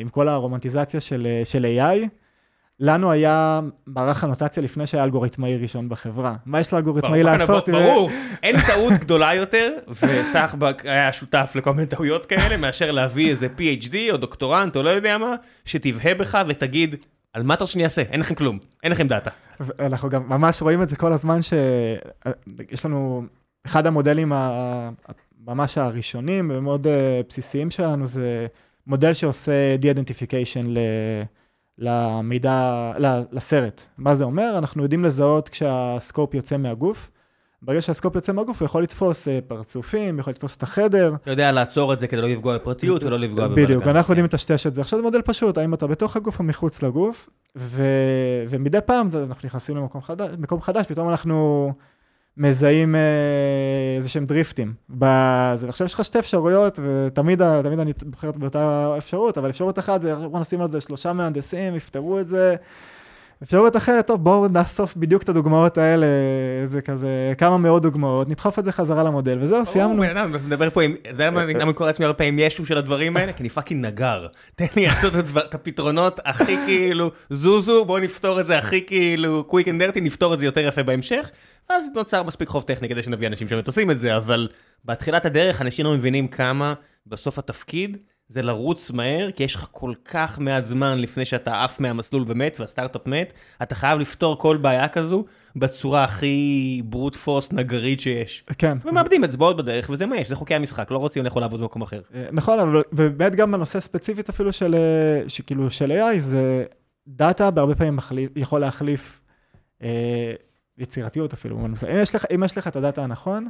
[0.00, 2.21] עם כל הרומנטיזציה של, של AI.
[2.84, 6.34] לנו היה מערך אנוטציה לפני שהיה אלגוריתמאי ראשון בחברה.
[6.46, 7.68] מה יש לאלגוריתמאי לעשות?
[7.68, 8.10] ברור,
[8.42, 13.94] אין טעות גדולה יותר, וסחבק היה שותף לכל מיני טעויות כאלה, מאשר להביא איזה PhD
[14.10, 16.96] או דוקטורנט או לא יודע מה, שתבהה בך ותגיד,
[17.32, 18.02] על מה אתה רוצה שאני אעשה?
[18.02, 19.30] אין לכם כלום, אין לכם דאטה.
[19.80, 23.22] אנחנו גם ממש רואים את זה כל הזמן, שיש לנו,
[23.66, 24.32] אחד המודלים
[25.46, 28.46] ממש הראשונים ומאוד אה, בסיסיים שלנו, זה
[28.86, 30.78] מודל שעושה de-identification ל...
[31.82, 32.92] למידע,
[33.32, 33.82] לסרט.
[33.98, 34.54] מה זה אומר?
[34.58, 37.10] אנחנו יודעים לזהות כשהסקופ יוצא מהגוף.
[37.62, 41.14] ברגע שהסקופ יוצא מהגוף, הוא יכול לתפוס אה, פרצופים, יכול לתפוס את החדר.
[41.22, 43.64] אתה יודע לעצור את זה כדי לא לפגוע בפרטיות ולא לפגוע בבלגן.
[43.64, 44.80] בדיוק, אנחנו יודעים לטשטש את זה.
[44.80, 47.82] עכשיו זה מודל פשוט, האם אתה בתוך הגוף או מחוץ לגוף, ו...
[48.48, 51.72] ומדי פעם אנחנו נכנסים למקום חדש, חדש, פתאום אנחנו
[52.36, 53.00] מזהים אה,
[53.96, 54.72] איזשהם דריפטים.
[54.90, 55.68] בזה.
[55.68, 60.14] עכשיו יש לך שתי אפשרויות, ותמיד תמיד אני בוחר באותה אפשרות, אבל אפשרות אחת זה,
[60.14, 62.56] בוא נשים על זה שלושה מהנדסים, יפתרו את זה.
[63.42, 66.06] אפשרות אחרת, טוב, בואו נאסוף בדיוק את הדוגמאות האלה,
[66.64, 70.02] זה כזה, כמה מאות דוגמאות, נדחוף את זה חזרה למודל, וזהו, סיימנו.
[70.02, 72.78] בן אדם, מדבר פה עם, אתה יודע מה, אני קורא לעצמי הרבה פעמים ישו של
[72.78, 74.26] הדברים האלה, כי אני fucking נגר.
[74.54, 79.68] תן לי לעשות את הפתרונות הכי כאילו, זוזו, בואו נפתור את זה הכי כאילו, quick
[79.68, 81.30] and dirty, נפתור את זה יותר יפה בהמשך,
[81.70, 84.48] ואז נוצר מספיק חוב טכני כדי שנביא אנשים שבאמת עושים את זה, אבל
[84.84, 86.74] בתחילת הדרך אנשים לא מבינים כמה
[87.06, 87.98] בסוף התפקיד
[88.28, 92.56] זה לרוץ מהר, כי יש לך כל כך מעט זמן לפני שאתה עף מהמסלול ומת
[92.60, 95.24] והסטארט-אפ מת, אתה חייב לפתור כל בעיה כזו
[95.56, 98.44] בצורה הכי brute force נגרית שיש.
[98.58, 98.78] כן.
[98.84, 101.60] ומאבדים את זה בעוד בדרך, וזה מה יש, זה חוקי המשחק, לא רוצים לכו לעבוד
[101.60, 102.00] במקום אחר.
[102.14, 106.64] אה, נכון, אבל באמת גם בנושא ספציפית אפילו של, אה, שכאילו של AI, זה
[107.08, 107.98] דאטה בהרבה פעמים
[108.36, 109.20] יכול להחליף
[109.82, 110.32] אה,
[110.78, 111.66] יצירתיות אפילו.
[111.66, 113.48] אם יש, לך, אם יש לך את הדאטה הנכון,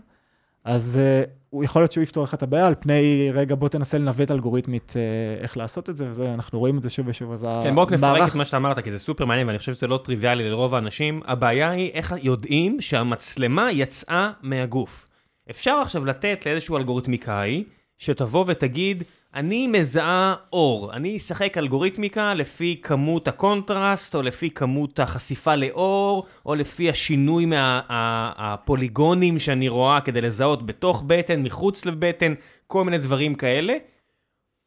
[0.64, 3.98] אז uh, הוא יכול להיות שהוא יפתור לך את הבעיה, על פני, רגע, בוא תנסה
[3.98, 7.46] לנווט אלגוריתמית uh, איך לעשות את זה, וזה, אנחנו רואים את זה שוב ושוב, אז
[7.64, 10.00] כן, בואו נפרק את מה שאתה אמרת, כי זה סופר מעניין, ואני חושב שזה לא
[10.04, 11.20] טריוויאלי לרוב האנשים.
[11.24, 15.08] הבעיה היא איך יודעים שהמצלמה יצאה מהגוף.
[15.50, 17.64] אפשר עכשיו לתת לאיזשהו אלגוריתמיקאי,
[18.02, 19.02] שתבוא ותגיד,
[19.34, 26.54] אני מזהה אור, אני אשחק אלגוריתמיקה לפי כמות הקונטרסט, או לפי כמות החשיפה לאור, או
[26.54, 32.34] לפי השינוי מהפוליגונים מה, שאני רואה כדי לזהות בתוך בטן, מחוץ לבטן,
[32.66, 33.74] כל מיני דברים כאלה.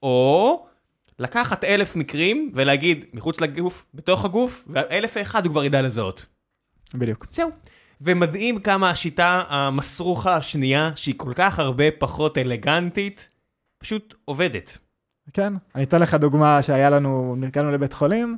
[0.04, 0.66] או
[1.20, 6.26] לקחת אלף מקרים ולהגיד מחוץ לגוף, בתוך הגוף, ואלף ואחד הוא כבר ידע לזהות.
[6.94, 7.26] בדיוק.
[7.32, 7.50] זהו.
[8.02, 13.28] ומדהים כמה השיטה המסרוחה השנייה, שהיא כל כך הרבה פחות אלגנטית,
[13.78, 14.78] פשוט עובדת.
[15.34, 18.38] כן, אני אתן לך דוגמה שהיה לנו, נרגענו לבית חולים,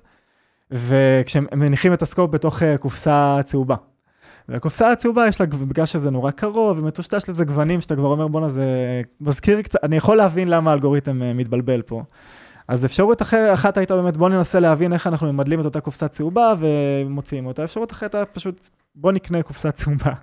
[0.71, 3.75] וכשהם מניחים את הסקופ בתוך אה, קופסה צהובה.
[4.49, 8.49] והקופסה הצהובה יש לה, בגלל שזה נורא קרוב ומטושטש לזה גוונים, שאתה כבר אומר בואנה
[8.49, 12.03] זה מזכיר קצת, אני יכול להבין למה האלגוריתם אה, מתבלבל פה.
[12.67, 16.07] אז אפשרות אחרת, אחת הייתה באמת, בוא ננסה להבין איך אנחנו ממדלים את אותה קופסה
[16.07, 17.63] צהובה ומוציאים אותה.
[17.63, 20.13] אפשרות אחרת הייתה פשוט, בוא נקנה קופסה צהובה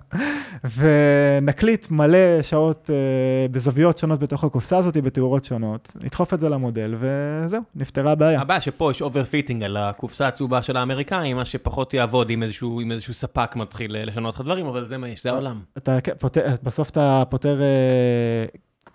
[0.77, 6.95] ונקליט מלא שעות uh, בזוויות שונות בתוך הקופסה הזאת, בתאורות שונות, נדחוף את זה למודל
[6.99, 8.41] וזהו, נפתרה הבעיה.
[8.41, 12.91] הבעיה שפה יש overfitting על הקופסה הצהובה של האמריקאים, מה שפחות יעבוד עם איזשהו, עם
[12.91, 15.61] איזשהו ספק מתחיל לשנות לך דברים, אבל זה מה יש, זה העולם.
[15.77, 17.61] אתה, כן, פותר, בסוף אתה פותר...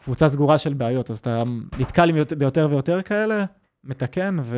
[0.05, 1.43] קבוצה סגורה של בעיות, אז אתה
[1.79, 3.45] נתקל ביותר ויותר כאלה,
[3.85, 4.57] מתקן, ו...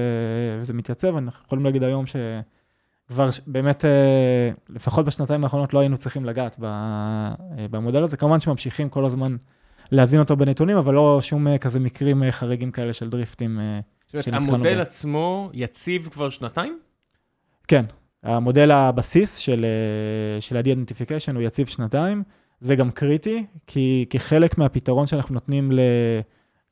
[0.60, 1.16] וזה מתייצב.
[1.16, 7.34] אנחנו יכולים להגיד היום שכבר באמת, אה, לפחות בשנתיים האחרונות לא היינו צריכים לגעת אה,
[7.70, 8.16] במודל הזה.
[8.16, 9.36] כמובן שממשיכים כל הזמן
[9.90, 13.60] להזין אותו בנתונים, אבל לא שום אה, כזה מקרים חריגים כאלה של דריפטים.
[14.12, 14.80] זאת אומרת, המודל ב...
[14.80, 16.78] עצמו יציב כבר שנתיים?
[17.68, 17.84] כן,
[18.22, 19.66] המודל הבסיס של,
[20.40, 22.22] של ה-de-identification הוא יציב שנתיים.
[22.62, 25.80] זה גם קריטי, כי כחלק מהפתרון שאנחנו נותנים ל,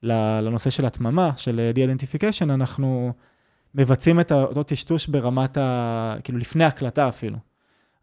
[0.02, 3.12] ל, לנושא של התממה, של de-identification, אנחנו
[3.74, 6.16] מבצעים את אותו טשטוש ברמת ה...
[6.24, 7.36] כאילו לפני הקלטה אפילו.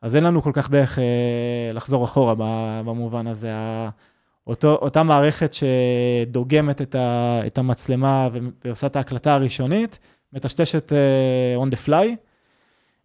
[0.01, 2.33] אז אין לנו כל כך דרך אה, לחזור אחורה
[2.85, 3.53] במובן הזה.
[4.47, 8.29] אותו, אותה מערכת שדוגמת את, ה, את המצלמה
[8.65, 9.99] ועושה את ההקלטה הראשונית,
[10.33, 12.26] מטשטשת uh, on the fly,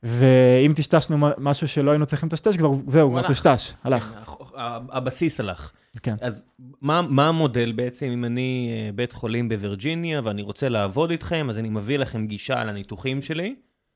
[0.02, 4.04] ואם טשטשנו משהו שלא היינו צריכים לטשטש, כבר זהו, כבר טשטש, הלך.
[4.04, 4.56] כן,
[4.92, 5.72] הבסיס הלך.
[6.02, 6.14] כן.
[6.20, 6.44] אז
[6.80, 11.58] מה, מה המודל בעצם, אם אני אה, בית חולים בווירג'יניה ואני רוצה לעבוד איתכם, אז
[11.58, 13.54] אני מביא לכם גישה לניתוחים שלי,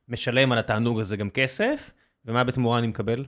[0.09, 1.93] משלם על התענוג הזה גם כסף,
[2.25, 3.25] ומה בתמורה אני מקבל?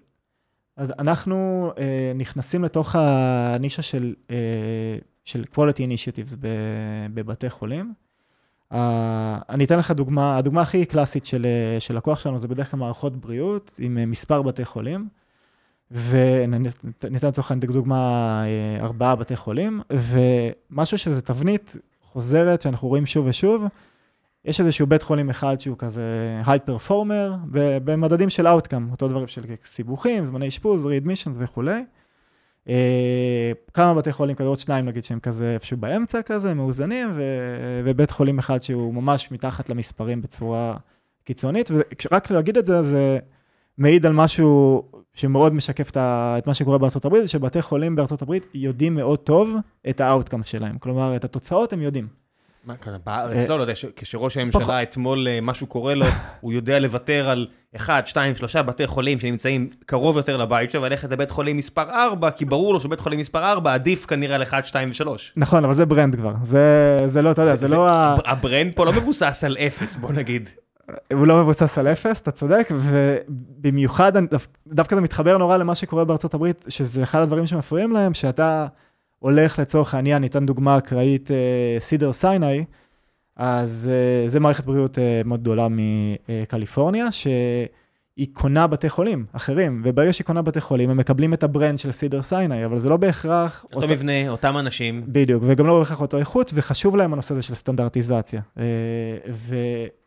[0.77, 6.37] אז אנחנו אה, נכנסים לתוך הנישה של, אה, של quality initiatives
[7.15, 7.95] בבתי חולים.
[8.73, 8.77] Uh,
[9.49, 12.81] אני אתן לך דוגמה, הדוגמה הכי קלאסית של, אה, של לקוח שלנו זה בדרך כלל
[12.81, 15.09] מערכות בריאות עם אה, מספר בתי חולים,
[15.91, 18.45] וניתן לצורך העניין דוגמה
[18.81, 23.65] ארבעה בתי חולים, ומשהו שזה תבנית חוזרת שאנחנו רואים שוב ושוב,
[24.45, 27.35] יש איזשהו בית חולים אחד שהוא כזה היי פרפורמר,
[27.85, 31.85] במדדים של Outcome, אותו דבר של סיבוכים, זמני אשפוז, readmissions וכולי.
[32.69, 37.23] אה, כמה בתי חולים כזה, עוד שניים נגיד שהם כזה איפשהו באמצע כזה, מאוזנים, ו,
[37.85, 40.77] ובית חולים אחד שהוא ממש מתחת למספרים בצורה
[41.25, 43.19] קיצונית, ורק להגיד את זה, זה
[43.79, 44.83] מעיד על משהו
[45.15, 49.55] שמאוד משקף את מה שקורה הברית, זה שבתי חולים הברית יודעים מאוד טוב
[49.89, 52.28] את ה-outcomes שלהם, כלומר, את התוצאות הם יודעים.
[52.69, 56.07] מה כאן, בארץ אה, לא, לא יודע, כשראש הממשלה אתמול אה, משהו קורה לו,
[56.41, 61.13] הוא יודע לוותר על אחד, שתיים, שלושה בתי חולים שנמצאים קרוב יותר לבית שלו, וללכת
[61.13, 64.67] לבית חולים מספר 4, כי ברור לו שבית חולים מספר 4 עדיף כנראה על 1,
[64.67, 65.09] 2 ו-3.
[65.37, 68.17] נכון, אבל זה ברנד כבר, זה לא, אתה יודע, זה לא ה...
[68.25, 70.49] ה brand פה לא מבוסס על אפס, בוא נגיד.
[71.13, 74.13] הוא לא מבוסס על אפס, אתה צודק, ובמיוחד,
[74.67, 78.67] דווקא זה מתחבר נורא למה שקורה בארצות הברית, שזה אחד הדברים שמפריעים להם, שאתה...
[79.19, 81.31] הולך לצורך העניין, ניתן דוגמה אקראית,
[81.81, 82.65] סידר סיני,
[83.39, 83.91] אז
[84.27, 90.25] uh, זה מערכת בריאות uh, מאוד גדולה מקליפורניה, שהיא קונה בתי חולים אחרים, וברגע שהיא
[90.25, 93.65] קונה בתי חולים, הם מקבלים את ה brand של סידר סיני, אבל זה לא בהכרח...
[93.65, 95.03] אותו, אותו מבנה, אותם אנשים.
[95.07, 98.41] בדיוק, וגם לא בהכרח אותו איכות, וחשוב להם הנושא הזה של סטנדרטיזציה.
[99.31, 99.57] ו,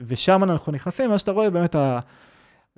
[0.02, 2.00] ושם אנחנו נכנסים, מה שאתה רואה באמת, ה,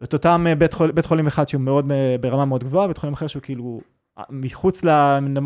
[0.03, 1.91] את אותם בית, חול, בית חולים אחד שהוא מאוד,
[2.21, 3.81] ברמה מאוד גבוהה, בית חולים אחר שהוא כאילו
[4.29, 4.81] מחוץ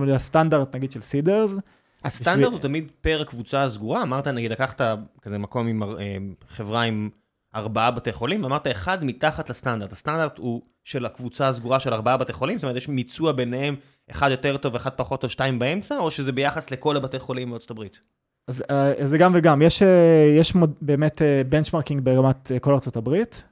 [0.07, 1.57] לסטנדרט, נגיד, של סידרס.
[2.03, 2.53] הסטנדרט בשביל...
[2.53, 4.01] הוא תמיד פר קבוצה סגורה?
[4.01, 4.81] אמרת, נגיד, לקחת
[5.21, 6.17] כזה מקום עם אה,
[6.49, 7.09] חברה עם
[7.55, 9.93] ארבעה בתי חולים, אמרת אחד מתחת לסטנדרט.
[9.93, 12.57] הסטנדרט הוא של הקבוצה הסגורה של ארבעה בתי חולים?
[12.57, 13.75] זאת אומרת, יש מיצוע ביניהם,
[14.11, 17.71] אחד יותר טוב, אחד פחות טוב, שתיים באמצע, או שזה ביחס לכל הבתי חולים בארצות
[17.71, 17.99] הברית?
[18.47, 23.43] אז אה, זה גם וגם, יש, אה, יש באמת בנצ'מרקינג ברמת כל ארצות הברית,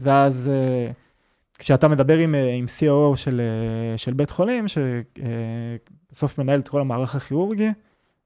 [0.00, 0.50] ואז...
[1.58, 6.80] כשאתה מדבר עם, אה, עם COO של, אה, של בית חולים, שבסוף מנהל את כל
[6.80, 7.70] המערך הכירורגי,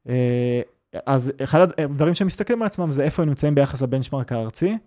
[0.08, 0.60] אה,
[1.06, 4.78] אז אחד הדברים שהם מסתכלים על עצמם זה איפה הם נמצאים ביחס לבנצ'מרק הארצי.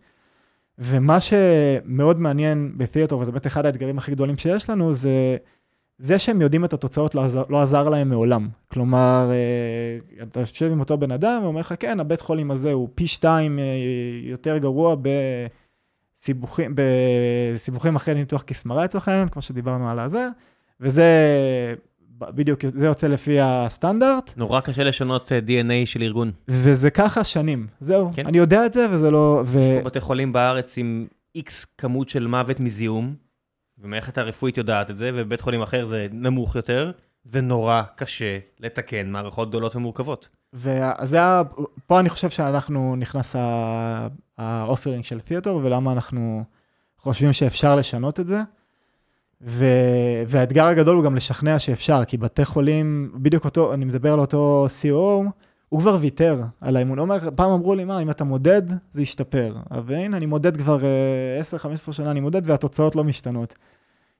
[0.77, 5.37] ומה שמאוד מעניין בתיאטר, וזה באמת אחד האתגרים הכי גדולים שיש לנו, זה
[5.97, 8.49] זה שהם יודעים את התוצאות לא עזר, לא עזר להם מעולם.
[8.67, 12.73] כלומר, אה, אתה יושב עם אותו בן אדם, הוא אומר לך, כן, הבית חולים הזה
[12.73, 13.63] הוא פי שתיים אה,
[14.23, 14.95] יותר גרוע
[16.23, 16.75] בסיבוכים,
[17.55, 20.27] בסיבוכים אחרי ניתוח כסמרה לצורך העניין, כמו שדיברנו על הזה,
[20.79, 21.05] וזה
[22.19, 24.33] בדיוק, זה יוצא לפי הסטנדרט.
[24.37, 26.31] נורא קשה לשנות אה, DNA של ארגון.
[26.47, 28.11] וזה ככה שנים, זהו.
[28.15, 28.27] כן.
[28.27, 29.43] אני יודע את זה וזה לא...
[29.45, 29.57] ו...
[29.57, 33.15] יש פה בתי חולים בארץ עם איקס כמות של מוות מזיהום,
[33.77, 36.91] ומערכת הרפואית יודעת את זה, ובית חולים אחר זה נמוך יותר,
[37.31, 40.29] ונורא קשה לתקן מערכות גדולות ומורכבות.
[40.53, 41.43] וזה היה,
[41.87, 43.35] פה אני חושב שאנחנו נכנס
[44.37, 46.43] האופרינג של תיאטור, ולמה אנחנו
[46.97, 48.41] חושבים שאפשר לשנות את זה.
[49.41, 49.65] ו...
[50.27, 54.67] והאתגר הגדול הוא גם לשכנע שאפשר, כי בתי חולים, בדיוק אותו, אני מדבר על אותו
[54.81, 55.29] COO,
[55.69, 56.97] הוא כבר ויתר על האמון.
[56.97, 59.55] הוא אומר, פעם אמרו לי, מה, אם אתה מודד, זה ישתפר.
[59.85, 60.83] והנה, אני מודד כבר 10-15
[61.69, 63.53] אה, שנה, אני מודד והתוצאות לא משתנות.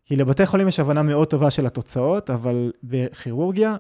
[0.06, 3.76] כי לבתי חולים יש הבנה מאוד טובה של התוצאות, אבל בכירורגיה,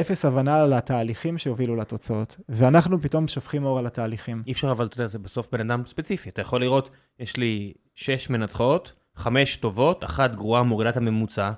[0.00, 2.36] אפס הבנה על התהליכים שהובילו לתוצאות.
[2.48, 4.42] ואנחנו פתאום שופכים אור על התהליכים.
[4.46, 6.28] אי אפשר, אבל אתה יודע, זה בסוף בן אדם ספציפי.
[6.28, 11.50] אתה יכול לראות, יש לי שש מנתחות, חמש טובות, אחת גרועה מורידה את הממוצע.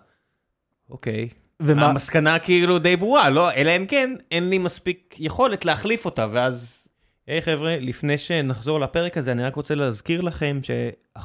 [0.91, 1.29] אוקיי.
[1.61, 1.89] ומה?
[1.89, 6.83] המסקנה כאילו די ברורה, לא, אלא אם כן, אין לי מספיק יכולת להחליף אותה, ואז...
[7.27, 10.59] היי hey, חבר'ה, לפני שנחזור לפרק הזה, אני רק רוצה להזכיר לכם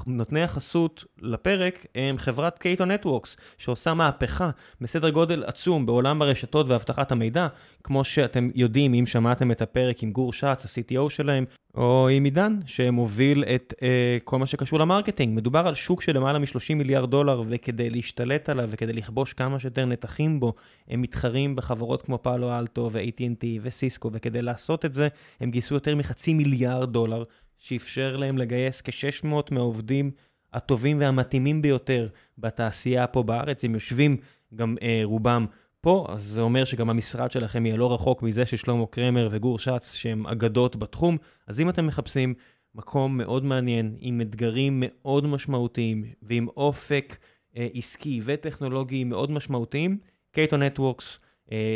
[0.06, 4.50] שנותני החסות לפרק הם חברת קייטו נטוורקס, שעושה מהפכה
[4.82, 7.48] בסדר גודל עצום בעולם הרשתות ואבטחת המידע,
[7.84, 12.60] כמו שאתם יודעים אם שמעתם את הפרק עם גור שץ, ה-CTO שלהם, או עם עידן,
[12.66, 13.84] שמוביל את uh,
[14.24, 15.38] כל מה שקשור ל marketing.
[15.38, 19.86] מדובר על שוק של למעלה מ-30 מיליארד דולר, וכדי להשתלט עליו וכדי לכבוש כמה שיותר
[19.86, 20.54] נתחים בו,
[20.88, 25.08] הם מתחרים בחברות כמו פאלו אלטו ו-AT&T וסיסקו, וכדי לעשות את זה,
[25.40, 27.24] הם גייסו יותר מחצי מיליארד דולר,
[27.62, 30.12] שאפשר להם לגייס כ-600 מהעובדים
[30.54, 33.66] הטובים והמתאימים ביותר בתעשייה פה בארץ.
[33.66, 34.18] הם יושבים
[34.56, 35.46] גם uh, רובם
[35.82, 39.60] פה, אז זה אומר שגם המשרד שלכם יהיה לא רחוק מזה של שלמה קרמר וגור
[39.60, 41.18] שץ, שהם אגדות בתחום.
[41.48, 42.34] אז אם אתם מחפשים
[42.76, 47.18] מקום מאוד מעניין, עם אתגרים מאוד משמעותיים, ועם אופק
[47.58, 49.98] אה, עסקי וטכנולוגי מאוד משמעותיים,
[50.32, 51.31] קייטו נטוורקס, אה,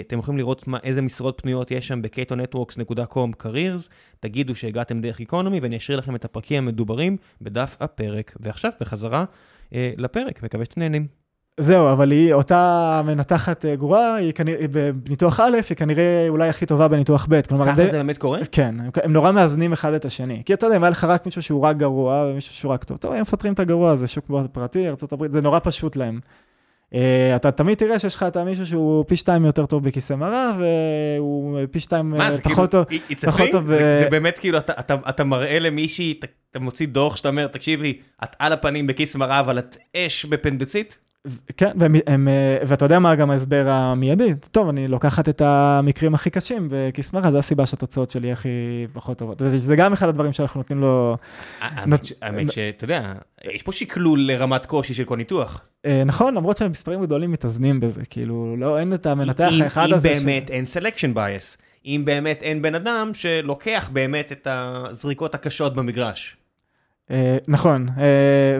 [0.08, 5.60] אתם יכולים לראות מה, איזה משרות פנויות יש שם ב-katonetworks.com careers, תגידו שהגעתם דרך איקונומי
[5.60, 8.36] ואני אשאיר לכם את הפרקים המדוברים בדף הפרק.
[8.40, 9.26] ועכשיו, בחזרה
[9.74, 11.08] אה, לפרק, מקווה שאתם נהנים.
[11.60, 14.66] זהו, אבל היא אותה מנתחת אה, גרועה, היא כנראה,
[15.04, 17.42] בניתוח א', היא כנראה אולי הכי טובה בניתוח ב'.
[17.42, 17.86] כלומר, ככה די...
[17.86, 18.40] זה באמת קורה?
[18.52, 20.42] כן, הם, הם נורא מאזנים אחד את השני.
[20.46, 22.98] כי אתה יודע, אם היה לך רק מישהו שהוא רק גרוע ומישהו שהוא רק טוב,
[22.98, 26.20] טוב, הם מפטרים את הגרוע, זה שוק פרטי, ארה"ב, זה נורא פשוט להם.
[26.96, 30.52] Uh, אתה תמיד תראה שיש לך את המישהו שהוא פי שתיים יותר טוב בכיסא מראה,
[30.60, 32.86] והוא פי שתיים מה, פחות כאילו, טוב.
[33.26, 33.68] פחות טוב.
[33.68, 37.48] זה, זה באמת כאילו, אתה, אתה, אתה מראה למישהי, אתה, אתה מוציא דוח שאתה אומר,
[37.48, 40.98] תקשיבי, את על הפנים בכיס מראה, אבל את אש בפנדצית?
[41.58, 44.34] כן, והם, הם, אה, ואתה יודע מה גם ההסבר המיידי?
[44.52, 49.40] טוב, אני לוקחת את המקרים הכי קשים בכיסמרה, זו הסיבה שהתוצאות שלי הכי פחות טובות.
[49.40, 51.18] זה, זה גם אחד הדברים שאנחנו נותנים לו...
[52.22, 53.14] האמת שאתה יודע,
[53.54, 55.62] יש פה שקלול לרמת קושי של כל ניתוח.
[55.86, 60.12] אה, נכון, למרות שהמספרים גדולים מתאזנים בזה, כאילו, לא, אין את המנתח האחד הזה.
[60.12, 65.76] אם באמת אין selection bias, אם באמת אין בן אדם שלוקח באמת את הזריקות הקשות
[65.76, 66.38] במגרש.
[67.10, 67.14] Uh,
[67.48, 68.00] נכון, uh,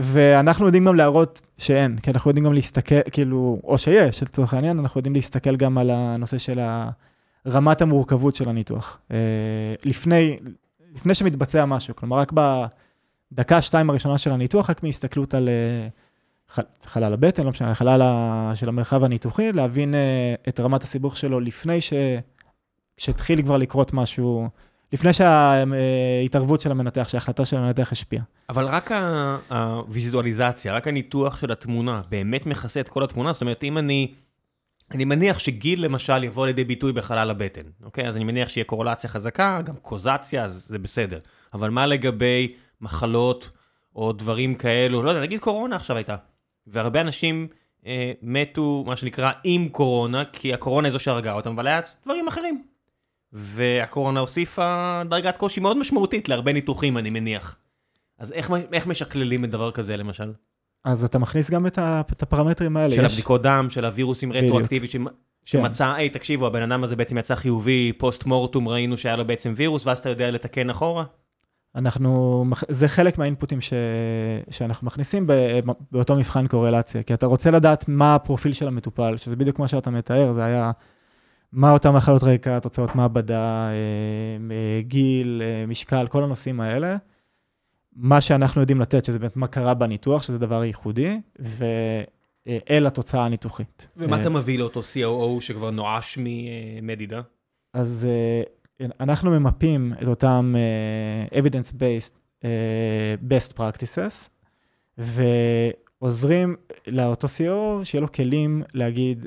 [0.02, 4.80] ואנחנו יודעים גם להראות שאין, כי אנחנו יודעים גם להסתכל, כאילו, או שיש, לצורך העניין,
[4.80, 6.60] אנחנו יודעים להסתכל גם על הנושא של
[7.48, 9.00] רמת המורכבות של הניתוח.
[9.10, 9.14] Uh,
[9.86, 10.40] לפני,
[10.96, 12.32] לפני שמתבצע משהו, כלומר, רק
[13.32, 15.50] בדקה, שתיים הראשונה של הניתוח, רק מהסתכלות על
[16.86, 18.02] חלל הבטן, לא משנה, חלל
[18.56, 19.94] של המרחב הניתוחי, להבין
[20.50, 21.94] את רמת הסיבוך שלו לפני ש...
[22.98, 24.50] שהתחיל כבר לקרות משהו.
[24.96, 28.24] לפני שההתערבות של המנתח, שההחלטה של המנתח השפיעה.
[28.50, 28.92] אבל רק
[29.50, 33.34] הוויזואליזציה, רק הניתוח של התמונה, באמת מכסה את כל התמונה?
[33.34, 34.14] זאת אומרת, אם אני...
[34.92, 38.08] אני מניח שגיל למשל יבוא לידי ביטוי בחלל הבטן, אוקיי?
[38.08, 41.20] אז אני מניח שיהיה קורלציה חזקה, גם קוזציה, אז זה בסדר.
[41.54, 43.50] אבל מה לגבי מחלות
[43.96, 45.04] או דברים כאלו?
[45.04, 46.16] לא יודע, נגיד קורונה עכשיו הייתה.
[46.68, 47.48] והרבה אנשים
[47.86, 52.28] אה, מתו, מה שנקרא, עם קורונה, כי הקורונה היא זו שהרגה אותם, אבל היה דברים
[52.28, 52.64] אחרים.
[53.36, 57.56] והקורונה הוסיפה דרגת קושי מאוד משמעותית להרבה ניתוחים, אני מניח.
[58.20, 60.34] אז איך, איך משקללים את דבר כזה, למשל?
[60.84, 61.80] אז אתה מכניס גם את,
[62.12, 62.96] את הפרמטרים האלה.
[62.96, 63.12] של יש...
[63.12, 64.96] הבדיקות דם, של הווירוסים רטרואקטיבית, ש...
[64.96, 65.04] כן.
[65.46, 69.54] שמצא, היי, תקשיבו, הבן אדם הזה בעצם יצא חיובי, פוסט מורטום, ראינו שהיה לו בעצם
[69.56, 71.04] וירוס, ואז אתה יודע לתקן אחורה?
[71.76, 73.74] אנחנו, זה חלק מהאינפוטים ש,
[74.50, 75.28] שאנחנו מכניסים
[75.92, 79.90] באותו מבחן קורלציה, כי אתה רוצה לדעת מה הפרופיל של המטופל, שזה בדיוק מה שאתה
[79.90, 80.72] מתאר, זה היה
[81.56, 86.98] מה אותן מחלות רקע, תוצאות מעבדה, אה, גיל, אה, משקל, כל הנושאים האלה.
[87.96, 91.20] מה שאנחנו יודעים לתת, שזה באמת מה קרה בניתוח, שזה דבר ייחודי,
[92.70, 93.88] אל התוצאה הניתוחית.
[93.98, 97.22] ומה אתה מביא לאותו COO שכבר נואש ממדידה?
[97.74, 98.08] אז
[99.00, 100.56] אנחנו ממפים את אותם
[101.32, 102.44] evidence-based
[103.30, 104.30] best practices,
[104.98, 106.56] ועוזרים
[106.88, 109.26] לאותו CEO שיהיה לו כלים להגיד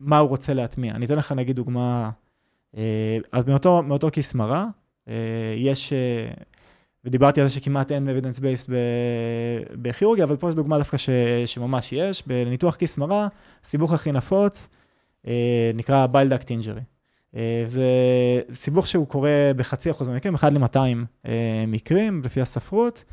[0.00, 0.94] מה הוא רוצה להטמיע.
[0.94, 2.10] אני אתן לך נגיד דוגמה,
[3.32, 4.66] אז מאותו, מאותו כיס מרה,
[5.56, 5.92] יש...
[7.04, 8.70] ודיברתי על זה שכמעט אין evidence based
[9.72, 11.10] בכירורגיה, אבל פה זו דוגמה דווקא ש,
[11.46, 12.26] שממש יש.
[12.26, 13.28] בניתוח כיס מרה,
[13.64, 14.68] הסיבוך הכי נפוץ
[15.26, 16.82] אה, נקרא bile duct injury.
[17.36, 17.84] אה, זה
[18.50, 20.78] סיבוך שהוא קורה בחצי אחוז מהמקרים, 1 ל-200
[21.26, 23.04] אה, מקרים לפי הספרות,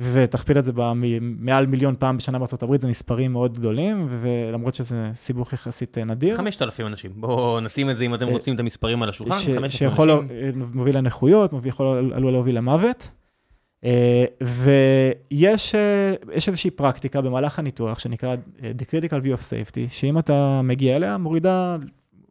[0.00, 5.52] ותכפיל את זה במעל מיליון פעם בשנה הברית, זה מספרים מאוד גדולים, ולמרות שזה סיבוך
[5.52, 6.36] יחסית נדיר.
[6.36, 9.88] 5,000 אנשים, בואו נשים את זה אם אתם רוצים את המספרים על השולחן, 5,000 אנשים.
[9.88, 10.08] שיכול
[10.74, 13.10] להוביל לנכויות, יכול, עלול להוביל למוות.
[13.84, 20.18] אה, ויש אה, איזושהי פרקטיקה במהלך הניתוח שנקרא אה, The Critical View of Safety, שאם
[20.18, 21.76] אתה מגיע אליה, מורידה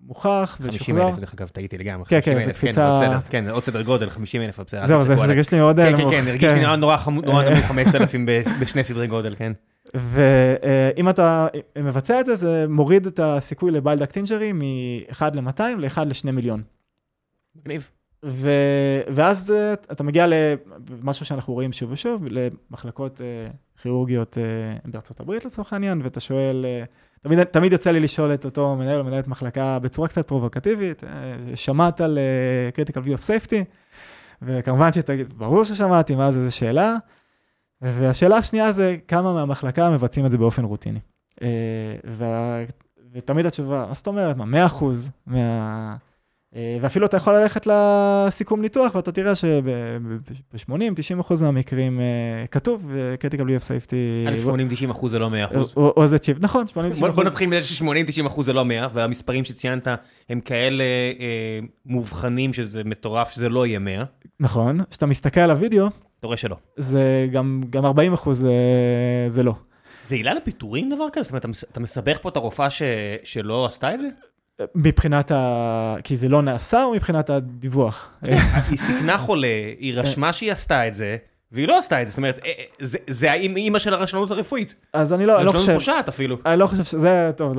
[0.09, 0.77] מוכח ושוחזר.
[0.85, 2.05] 50 אלף, דרך אגב, טעיתי לגמרי.
[2.05, 3.19] כן, כן, זה קפיצה...
[3.29, 4.85] כן, עוד סדר גודל, 50 אלף, בסדר.
[4.85, 6.11] זהו, זה הרגיש לי מאוד נמוך.
[6.11, 8.25] כן, כן, הרגיש לי נורא נמוך 5,000
[8.59, 9.51] בשני סדרי גודל, כן.
[9.95, 11.47] ואם אתה
[11.77, 16.61] מבצע את זה, זה מוריד את הסיכוי לבלדקט אינג'רי מ-1 ל-200 ל-1 ל-2 מיליון.
[17.55, 17.89] מגניב.
[18.25, 18.49] ו...
[19.07, 25.45] ואז אה, אתה מגיע למשהו שאנחנו רואים שוב ושוב, למחלקות uh, כירורגיות uh, בארצות הברית
[25.45, 29.27] לצורך העניין, ואתה שואל, uh, תמיד, תמיד יוצא לי לשאול את אותו מנהל או מנהלת
[29.27, 31.05] מחלקה בצורה קצת פרובוקטיבית, uh,
[31.55, 33.63] שמעת על uh, critical view of safety,
[34.41, 36.95] וכמובן שתגיד, ברור ששמעתי, מה זה, זו שאלה.
[37.81, 40.99] והשאלה השנייה זה, כמה מהמחלקה מבצעים את זה באופן רוטיני.
[41.35, 41.43] Uh,
[42.03, 42.63] וה...
[43.13, 44.83] ותמיד התשובה, מה זאת אומרת, מה, 100%
[45.27, 45.95] מה...
[46.55, 52.91] אה, ואפילו אתה יכול ללכת לסיכום ניתוח, ואתה תראה שב-80-90% מהמקרים אה, כתוב,
[53.21, 53.95] critical view of safety...
[55.03, 55.57] 80-90% זה לא 100%.
[55.77, 56.65] או זה צ'יפ, נכון,
[56.99, 57.11] 80-90%.
[57.11, 59.87] בוא נתחיל מזה ש-80-90% זה לא 100, והמספרים שציינת
[60.29, 60.83] הם כאלה
[61.19, 64.03] אה, מובחנים שזה מטורף, שזה לא יהיה 100.
[64.39, 65.87] נכון, כשאתה מסתכל על הוידאו...
[66.19, 66.55] אתה רואה שלא.
[66.75, 68.29] זה גם 40%
[69.27, 69.53] זה לא.
[70.07, 71.23] זה עילה לפיטורים דבר כזה?
[71.23, 72.67] זאת אומרת, אתה מסבך פה את הרופאה
[73.23, 74.07] שלא עשתה את זה?
[74.75, 75.95] מבחינת ה...
[76.03, 78.09] כי זה לא נעשה או מבחינת הדיווח?
[78.69, 79.47] היא סיכנה חולה,
[79.79, 81.17] היא רשמה שהיא עשתה את זה,
[81.51, 82.51] והיא לא עשתה את זה, זאת אומרת, אה,
[82.81, 84.75] אה, זה האימא של הרשלנות הרפואית.
[84.93, 85.59] אז אני לא, לא חושב...
[85.59, 86.37] רשלנות פושעת אפילו.
[86.45, 87.57] אני לא חושב שזה, טוב,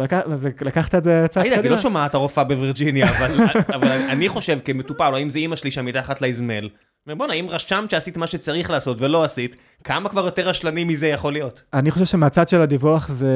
[0.61, 1.61] לקחת את זה צעד קדימה.
[1.61, 3.07] אני לא שומעת הרופאה בווירג'יניה,
[3.75, 6.69] אבל אני חושב כמטופל, או אם זה אימא שלי שם מתחת לאזמל,
[7.07, 11.33] בואנה, אם רשמת שעשית מה שצריך לעשות ולא עשית, כמה כבר יותר רשלני מזה יכול
[11.33, 11.63] להיות?
[11.73, 13.35] אני חושב שמהצד של הדיווח זה...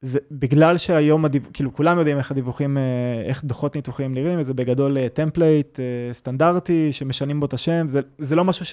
[0.00, 1.40] זה בגלל שהיום, הדיו...
[1.52, 6.14] כאילו כולם יודעים איך הדיווחים, אה, איך דוחות ניתוחים נראים, וזה בגדול template אה, אה,
[6.14, 8.64] סטנדרטי שמשנים בו את השם, זה, זה לא משהו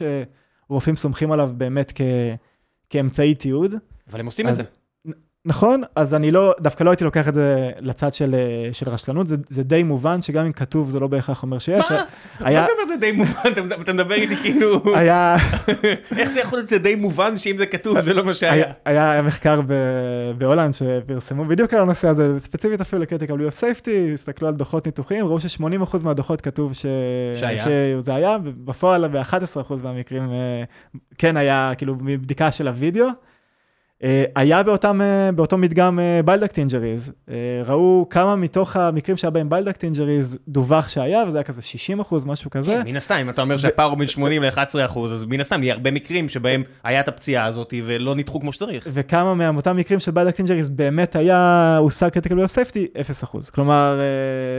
[0.70, 2.02] שרופאים סומכים עליו באמת כ,
[2.90, 3.76] כאמצעי תיעוד.
[4.12, 4.72] אבל הם עושים אז, את זה.
[5.46, 8.36] נכון, אז אני לא, דווקא לא הייתי לוקח את זה לצד של,
[8.72, 11.92] של רשלנות, זה, זה די מובן שגם אם כתוב זה לא בהכרח אומר שיש.
[11.92, 12.04] מה?
[12.40, 12.62] היה...
[12.62, 13.52] מה זה אומר זה די מובן?
[13.52, 14.82] אתה, אתה מדבר איתי כאילו...
[14.96, 15.36] היה...
[16.18, 18.54] איך זה יכול להיות זה די מובן שאם זה כתוב זה לא מה שהיה?
[18.54, 19.74] היה, היה, היה מחקר ב,
[20.38, 24.54] בהולנד שפרסמו בדיוק על הנושא הזה, ספציפית אפילו ל critical view of safety, הסתכלו על
[24.54, 26.86] דוחות ניתוחים, ראו ש-80% מהדוחות כתוב ש...
[27.36, 27.64] שהיה.
[27.64, 30.64] שזה היה, ובפועל ב-11% מהמקרים אה,
[31.18, 33.08] כן היה כאילו מבדיקה של הוידאו.
[34.04, 37.12] אה, היה באותם, אה, באותו מדגם bile duct אה, injuries,
[37.66, 42.00] ראו כמה מתוך המקרים שהיה בהם bile duct injuries דווח שהיה, וזה היה כזה 60
[42.00, 42.72] אחוז, משהו כזה.
[42.72, 45.64] כן, מן הסתם, אם אתה אומר שהפער הוא בין 80 ל-11 אחוז, אז מן הסתם
[45.64, 48.88] יהיה הרבה מקרים שבהם היה את הפציעה הזאת ולא ניתחו כמו שצריך.
[48.94, 53.24] וכמה מאותם מקרים של bile duct injuries באמת היה, הושג critical view of safety, 0
[53.24, 53.50] אחוז.
[53.50, 54.02] כלומר,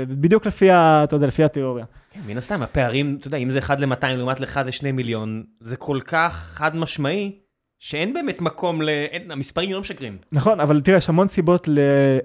[0.09, 1.85] בדיוק לפי, אתה יודע, לפי התיאוריה.
[2.13, 5.77] כן, מן הסתם, הפערים, אתה יודע, אם זה 1 ל-200 לעומת ל-1 ל-2 מיליון, זה
[5.77, 7.44] כל כך חד משמעי.
[7.85, 8.89] שאין באמת מקום ל...
[8.89, 10.18] אין, המספרים לא משקרים.
[10.32, 11.78] נכון, אבל תראה, יש המון סיבות ל...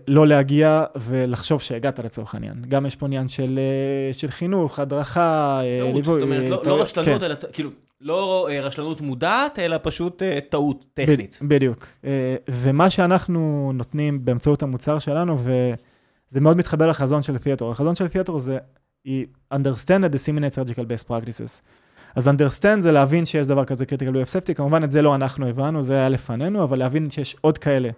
[0.08, 2.56] לא להגיע ולחשוב שהגעת לצורך העניין.
[2.68, 6.04] גם יש פה עניין של, אה, של חינוך, הדרכה, אה, ליווי.
[6.04, 7.26] זאת אומרת, לא, לא רשלנות, כן.
[7.26, 7.70] אלא כאילו,
[8.02, 11.40] לא אה, רשלנות מודעת, אלא פשוט טעות טכנית.
[11.42, 11.88] בדיוק.
[12.50, 17.72] ומה שאנחנו נותנים באמצעות המוצר שלנו, וזה מאוד מתחבר לחזון של תיאטור.
[17.72, 18.58] החזון של תיאטור זה,
[19.04, 21.62] היא understand and disseminate surgical best practices.
[22.16, 25.48] אז understand זה להבין שיש דבר כזה critical wave safety, כמובן את זה לא אנחנו
[25.48, 27.90] הבנו, זה היה לפנינו, אבל להבין שיש עוד כאלה,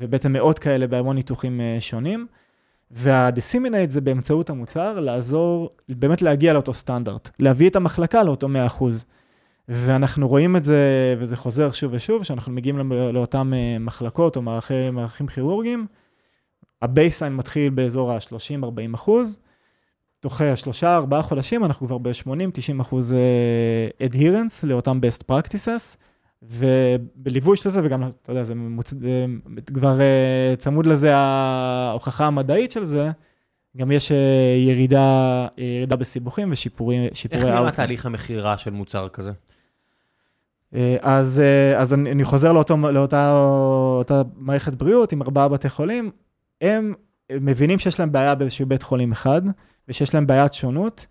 [0.00, 2.26] ובעצם מאות כאלה בהמון ניתוחים אה, שונים.
[2.90, 8.48] וה-disseminate זה באמצעות המוצר, לעזור, באמת להגיע לאותו סטנדרט, להביא את המחלקה לאותו
[8.78, 8.84] 100%.
[9.68, 10.76] ואנחנו רואים את זה,
[11.18, 15.86] וזה חוזר שוב ושוב, שאנחנו מגיעים לאותן אה, מחלקות או מערכי, מערכים כירורגיים,
[16.82, 19.38] ה baseline מתחיל באזור ה-30-40 אחוז,
[20.22, 25.96] תוך השלושה, ארבעה חודשים אנחנו כבר ב-80-90 אחוז אה, adherence לאותם best practices,
[26.42, 28.94] ובליווי של זה, וגם, אתה יודע, זה מוצ...
[29.74, 33.10] כבר uh, צמוד לזה ההוכחה המדעית של זה,
[33.76, 34.14] גם יש uh,
[34.68, 39.32] ירידה, ירידה בסיבוכים ושיפורי איך נראה תהליך המכירה של מוצר כזה?
[41.00, 41.42] אז,
[41.76, 43.32] אז אני, חוזר לאותו, לאותה
[43.98, 46.10] אותה מערכת בריאות עם ארבעה בתי חולים,
[46.60, 46.94] הם
[47.40, 49.42] מבינים שיש להם בעיה באיזשהו בית חולים אחד,
[49.88, 51.06] ושיש להם בעיית שונות,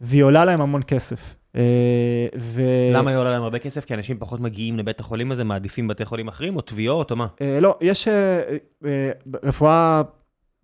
[0.00, 1.34] והיא עולה להם המון כסף.
[1.56, 2.62] אה, ו...
[2.92, 3.84] למה היא עולה להם הרבה כסף?
[3.84, 7.26] כי אנשים פחות מגיעים לבית החולים הזה, מעדיפים בתי חולים אחרים, או תביעות, או מה?
[7.40, 9.10] אה, לא, יש אה,
[9.42, 10.02] רפואה,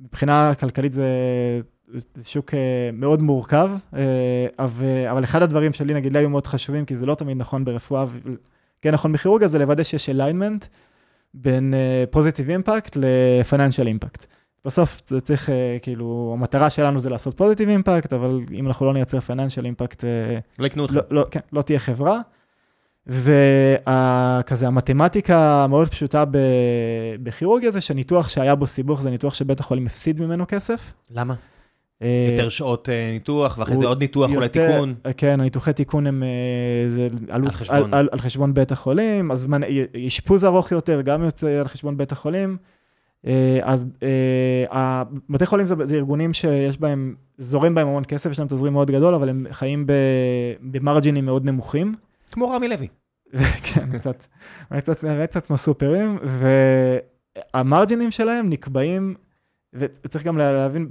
[0.01, 1.07] מבחינה כלכלית זה
[2.23, 2.55] שוק
[2.93, 3.71] מאוד מורכב,
[5.09, 8.05] אבל אחד הדברים שלי, נגיד, לי היו מאוד חשובים, כי זה לא תמיד נכון ברפואה,
[8.83, 10.67] כן נכון בכירורגיה, זה לוודא שיש alignment
[11.35, 11.75] בין
[12.11, 14.27] פוזיטיב אימפקט ל-financial impact.
[14.65, 18.93] בסוף זה צריך, אה, כאילו, המטרה שלנו זה לעשות פוזיטיב אימפקט, אבל אם אנחנו לא
[18.93, 20.95] נייצר פייננשל אימפקט, אה, לא יקנו אותך.
[20.95, 22.21] לא, לא, כן, לא תהיה חברה.
[23.07, 26.25] וכזה, המתמטיקה המאוד פשוטה
[27.23, 30.93] בכירורגיה זה שניתוח שהיה בו סיבוך זה ניתוח שבית החולים הפסיד ממנו כסף.
[31.11, 31.35] למה?
[32.03, 34.95] אה, יותר שעות ניתוח, ואחרי זה עוד ניתוח, אולי תיקון.
[35.17, 36.23] כן, הניתוחי תיקון הם
[37.29, 37.95] על, חשבון.
[37.95, 39.49] על, על חשבון בית החולים, אז
[40.07, 42.57] אשפוז ארוך יותר, גם יוצא על חשבון בית החולים.
[43.27, 48.39] אה, אז אה, בתי חולים זה, זה ארגונים שיש בהם, זורים בהם המון כסף, יש
[48.39, 49.87] להם תזרים מאוד גדול, אבל הם חיים
[50.61, 51.93] במרג'ינים מאוד נמוכים.
[52.31, 52.89] כמו רמי לוי.
[53.75, 54.27] כן, קצת,
[54.79, 56.19] קצת, קצת כמו סופרים,
[57.55, 59.15] והמרג'ינים שלהם נקבעים,
[59.73, 60.89] וצריך גם להבין,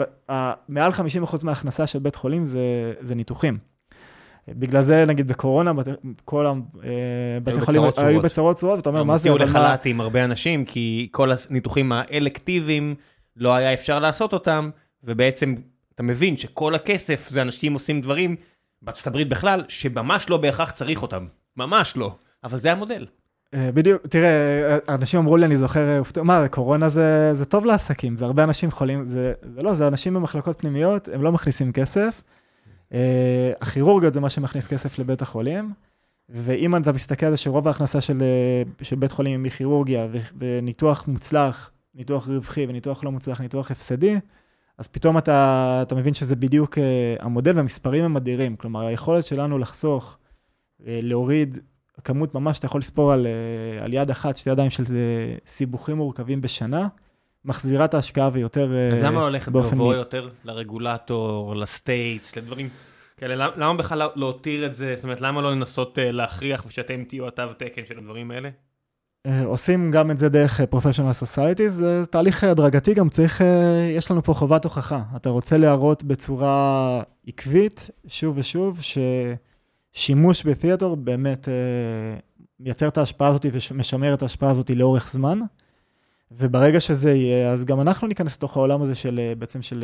[0.70, 3.58] מעל 50% מההכנסה של בית חולים זה, זה ניתוחים.
[4.50, 5.72] בגלל זה, נגיד, בקורונה,
[6.26, 9.30] כל הבתי חולים היו בצרות צרורות, ואתה אומר, מה זה?
[9.30, 12.96] הוציאו לחל"ת עם הרבה אנשים, כי כל הניתוחים האלקטיביים,
[13.36, 14.70] לא היה אפשר לעשות אותם,
[15.04, 15.56] ובעצם
[15.96, 18.36] אתה מבין שכל הכסף זה אנשים עושים דברים,
[18.82, 21.26] בארצות הברית בכלל, שממש לא בהכרח צריך אותם.
[21.58, 22.16] ממש לא.
[22.44, 23.06] אבל זה המודל.
[23.54, 28.26] אה, בדיוק, תראה, אנשים אמרו לי, אני זוכר, מה, קורונה זה, זה טוב לעסקים, זה
[28.26, 32.22] הרבה אנשים חולים, זה, זה לא, זה אנשים במחלקות פנימיות, הם לא מכניסים כסף.
[32.94, 35.74] אה, הכירורגיות זה מה שמכניס כסף לבית החולים,
[36.30, 40.08] ואם אתה מסתכל על זה שרוב ההכנסה של, אה, של בית חולים היא מכירורגיה,
[40.38, 44.16] וניתוח מוצלח, ניתוח רווחי וניתוח לא מוצלח, ניתוח הפסדי,
[44.78, 48.56] אז פתאום אתה, אתה מבין שזה בדיוק אה, המודל והמספרים הם אדירים.
[48.56, 50.18] כלומר, היכולת שלנו לחסוך,
[50.80, 51.60] להוריד
[52.04, 53.28] כמות ממש, אתה יכול לספור על,
[53.82, 54.84] על יד אחת, שתי ידיים של
[55.46, 56.88] סיבוכים מורכבים בשנה,
[57.46, 62.70] מחזירה את ההשקעה ויותר באופן אז למה ללכת גבוה יותר לרגולטור, לסטייטס, לדברים
[63.18, 63.48] כאלה?
[63.56, 64.94] למה בכלל להותיר את זה?
[64.96, 68.50] זאת אומרת, למה לא לנסות אה, להכריח ושאתם תהיו התו תקן של הדברים האלה?
[69.28, 74.12] אה, עושים גם את זה דרך פרופשיונל סוסייטי, זה תהליך הדרגתי, גם צריך, אה, יש
[74.12, 75.02] לנו פה חובת הוכחה.
[75.16, 78.80] אתה רוצה להראות בצורה עקבית, שוב ושוב,
[79.94, 81.48] ששימוש בתיאטור באמת
[82.60, 85.40] מייצר את ההשפעה הזאת ומשמר את ההשפעה הזאת לאורך זמן.
[86.32, 89.84] וברגע שזה יהיה, אז גם אנחנו ניכנס לתוך העולם הזה של בעצם של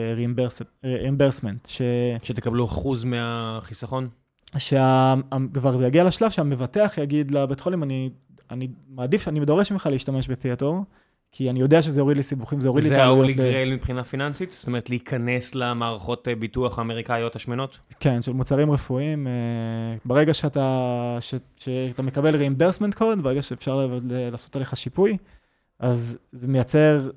[0.84, 1.66] reimbursement.
[1.66, 1.82] ש...
[2.24, 4.10] שתקבלו אחוז מהחיסכון?
[4.58, 8.10] שכבר זה יגיע לשלב שהמבטח יגיד לבית חולים, אני,
[8.52, 10.84] אני מעדיף, אני דורש ממך להשתמש ב Theator,
[11.32, 13.36] כי אני יודע שזה יוריד לי סיבוכים, זה יוריד לי את העלויות.
[13.36, 14.52] זה ה holy grail מבחינה פיננסית?
[14.52, 17.80] זאת אומרת, להיכנס למערכות אה, ביטוח האמריקאיות השמנות?
[18.00, 19.28] כן, של מוצרים רפואיים.
[19.28, 19.32] אה,
[20.06, 25.18] ברגע שאתה, ש, שאתה מקבל reimbursement code, ברגע שאפשר לעשות עליך שיפוי,
[25.84, 27.10] אז זה מייצר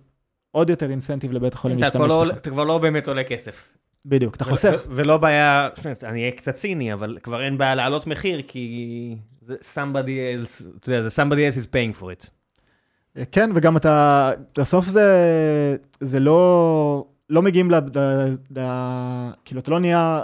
[0.51, 2.09] עוד יותר אינסנטיב לבית החולים להשתמש בך.
[2.09, 3.73] לא, אתה כבר לא באמת עולה כסף.
[4.07, 4.83] בדיוק, אתה חוסך.
[4.89, 5.69] ולא בעיה,
[6.03, 9.17] אני אהיה קצת ציני, אבל כבר אין בעיה להעלות מחיר, כי
[9.49, 12.29] somebody else, אתה יודע, somebody else is paying for it.
[13.33, 15.07] כן, וגם אתה, בסוף זה,
[16.01, 17.75] זה לא, לא מגיעים ל...
[19.45, 20.23] כאילו, אתה לא נהיה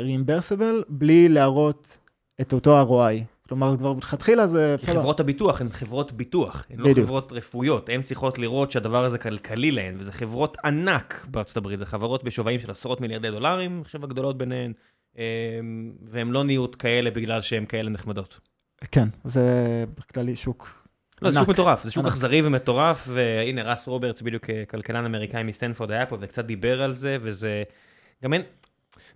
[0.00, 1.96] רימברסיבל בלי להראות
[2.40, 3.31] את אותו ROI.
[3.52, 4.76] כלומר, כבר מלכתחילה זה...
[4.82, 7.06] חברות הביטוח הן חברות ביטוח, הן לא בדיוק.
[7.06, 7.88] חברות רפואיות.
[7.88, 12.60] הן צריכות לראות שהדבר הזה כלכלי להן, וזה חברות ענק בארצות הברית, זה חברות בשווים
[12.60, 14.72] של עשרות מיליארדי דולרים, אני חושב הגדולות ביניהן,
[15.16, 15.22] אמ,
[16.10, 18.40] והן לא נהיות כאלה בגלל שהן כאלה נחמדות.
[18.90, 20.82] כן, זה בכללי שוק
[21.22, 25.42] לא, זה שוק מטורף, זה שוק אכזרי ומטורף, והנה רס רוברטס, בדיוק אה, כלכלן אמריקאי
[25.42, 27.62] מסטנפורד היה פה וקצת דיבר על זה, וזה...
[28.24, 28.42] גם אין...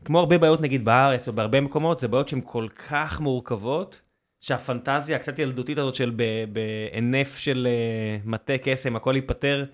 [0.04, 4.00] כמו הרבה בעיות נגיד בארץ או בהרבה מקומות, זה בעיות שהן כל כך מורכבות,
[4.40, 6.12] שהפנטזיה הקצת ילדותית הזאת של
[6.52, 9.64] בהינף של uh, מטה קסם, הכל ייפתר,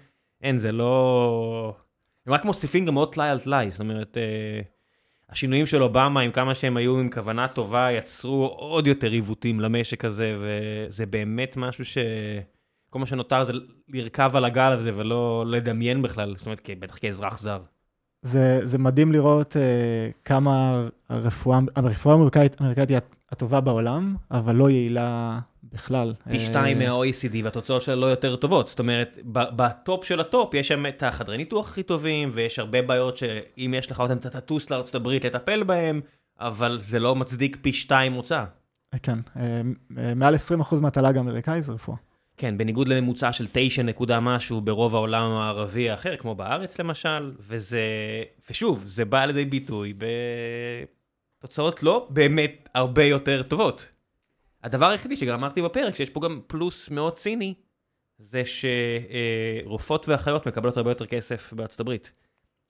[0.43, 1.75] אין, זה לא...
[2.27, 4.65] הם רק מוסיפים גם עוד טלאי על טלאי, זאת אומרת, uh,
[5.31, 10.05] השינויים של אובמה, עם כמה שהם היו עם כוונה טובה, יצרו עוד יותר עיוותים למשק
[10.05, 11.99] הזה, וזה באמת משהו ש...
[12.91, 13.53] כל מה שנותר זה
[13.89, 17.61] לרכב על הגל הזה ולא לדמיין בכלל, זאת אומרת, בטח כאזרח זר.
[18.23, 19.59] זה, זה מדהים לראות uh,
[20.25, 22.99] כמה הרפואה, הרפואה האמריקאית היא
[23.33, 25.39] הטובה בעולם, אבל לא יעילה
[25.73, 26.15] בכלל.
[26.31, 28.69] פי שתיים מה-OECD והתוצאות שלה לא יותר טובות.
[28.69, 32.59] זאת אומרת, ב top של ה top יש שם את החדרי ניתוח הכי טובים, ויש
[32.59, 36.01] הרבה בעיות שאם יש לך אותם, אתה תטוס לארצות הברית לטפל בהם,
[36.41, 38.45] אבל זה לא מצדיק פי שתיים הוצאה.
[39.03, 39.19] כן,
[40.17, 41.97] מעל 20% מהתל"ג האמריקאי זה רפואה.
[42.37, 47.81] כן, בניגוד לממוצע של 9 נקודה משהו ברוב העולם המערבי האחר, כמו בארץ למשל, וזה,
[48.51, 49.93] ושוב, זה בא לידי ביטוי
[51.43, 53.89] בתוצאות לא באמת הרבה יותר טובות.
[54.63, 57.55] הדבר היחידי שגם אמרתי בפרק, שיש פה גם פלוס מאוד ציני,
[58.19, 58.43] זה
[59.65, 62.13] שרופאות ואחיות מקבלות הרבה יותר כסף בארצות הברית.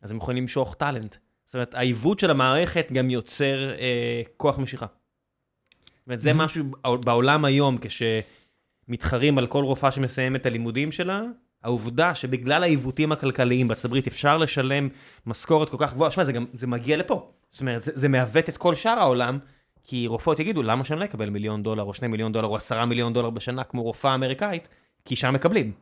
[0.03, 1.16] אז הם יכולים למשוך טאלנט.
[1.45, 4.87] זאת אומרת, העיוות של המערכת גם יוצר אה, כוח משיכה.
[4.87, 6.35] זאת אומרת, זה mm-hmm.
[6.35, 6.64] משהו
[7.05, 11.23] בעולם היום, כשמתחרים על כל רופאה שמסיימת את הלימודים שלה,
[11.62, 14.89] העובדה שבגלל העיוותים הכלכליים בארצות הברית אפשר לשלם
[15.27, 17.33] משכורת כל כך גבוהה, שמע, זה זה מגיע לפה.
[17.53, 19.38] זאת אומרת, זה, זה מעוות את כל שאר העולם,
[19.84, 22.86] כי רופאות יגידו, למה שאני לא אקבל מיליון דולר, או שני מיליון דולר, או עשרה
[22.86, 24.68] מיליון דולר בשנה, כמו רופאה אמריקאית,
[25.05, 25.72] כי שם מקבלים.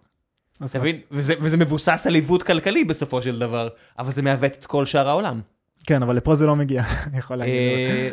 [0.64, 1.00] אתה מבין?
[1.10, 3.68] וזה, וזה מבוסס על עיוות כלכלי בסופו של דבר,
[3.98, 5.40] אבל זה מעוות את כל שאר העולם.
[5.86, 7.54] כן, אבל לפה זה לא מגיע, אני יכול להגיד.
[7.54, 8.10] אה,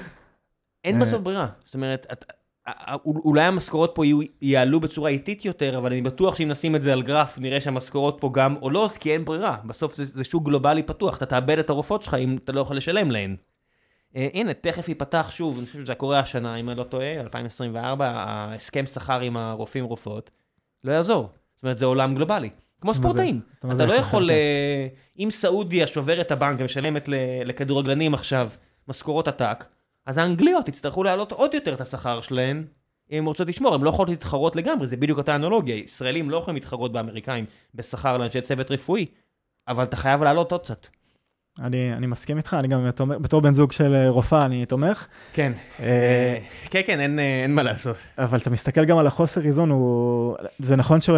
[0.84, 1.02] אין אה.
[1.02, 1.48] בסוף ברירה.
[1.66, 2.26] זאת אומרת,
[3.06, 4.04] אולי המשכורות פה
[4.42, 8.18] יעלו בצורה איטית יותר, אבל אני בטוח שאם נשים את זה על גרף, נראה שהמשכורות
[8.20, 9.58] פה גם עולות, כי אין ברירה.
[9.66, 12.78] בסוף זה, זה שוק גלובלי פתוח, אתה תאבד את הרופאות שלך אם אתה לא יכול
[12.78, 13.36] לשלם להן.
[14.14, 18.08] Uh, הנה, תכף ייפתח שוב, אני חושב שזה קורה השנה, אם אני לא טועה, 2024,
[18.08, 20.32] ההסכם שכר עם הרופאים רופאות,
[20.84, 21.30] לא יעזור.
[21.56, 22.50] זאת אומרת, זה עולם גלובלי.
[22.82, 23.42] כמו ספורטאים.
[23.60, 24.34] אתה אתה לא יכול, uh,
[25.20, 27.10] אם סעודיה שוברת הבנק ומשלמת
[27.46, 28.50] לכדורגלנים עכשיו
[28.88, 29.66] משכורות עתק,
[30.08, 32.66] אז האנגליות יצטרכו להעלות עוד יותר את השכר שלהן,
[33.12, 35.76] אם הן רוצות לשמור, הן לא יכולות להתחרות לגמרי, זה בדיוק אותה אנלוגיה.
[35.76, 37.46] ישראלים לא יכולים להתחרות באמריקאים
[37.76, 39.06] בשכר לאנשי צוות רפואי,
[39.68, 40.88] אבל אתה חייב להעלות עוד קצת.
[41.62, 45.08] אני, אני מסכים איתך, אני גם תומך, בתור בן זוג של אה, רופאה, אני תומך.
[45.34, 46.40] כן, אה,
[46.70, 47.98] כן, כן, אין, אה, אין מה לעשות.
[48.18, 50.36] אבל אתה מסתכל גם על החוסר איזון, הוא...
[50.60, 51.10] זה נכון ש...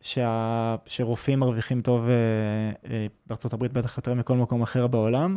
[0.00, 0.76] שה...
[0.86, 2.08] שרופאים מרוויחים טוב
[3.26, 5.36] בארצות הברית בטח יותר מכל מקום אחר בעולם.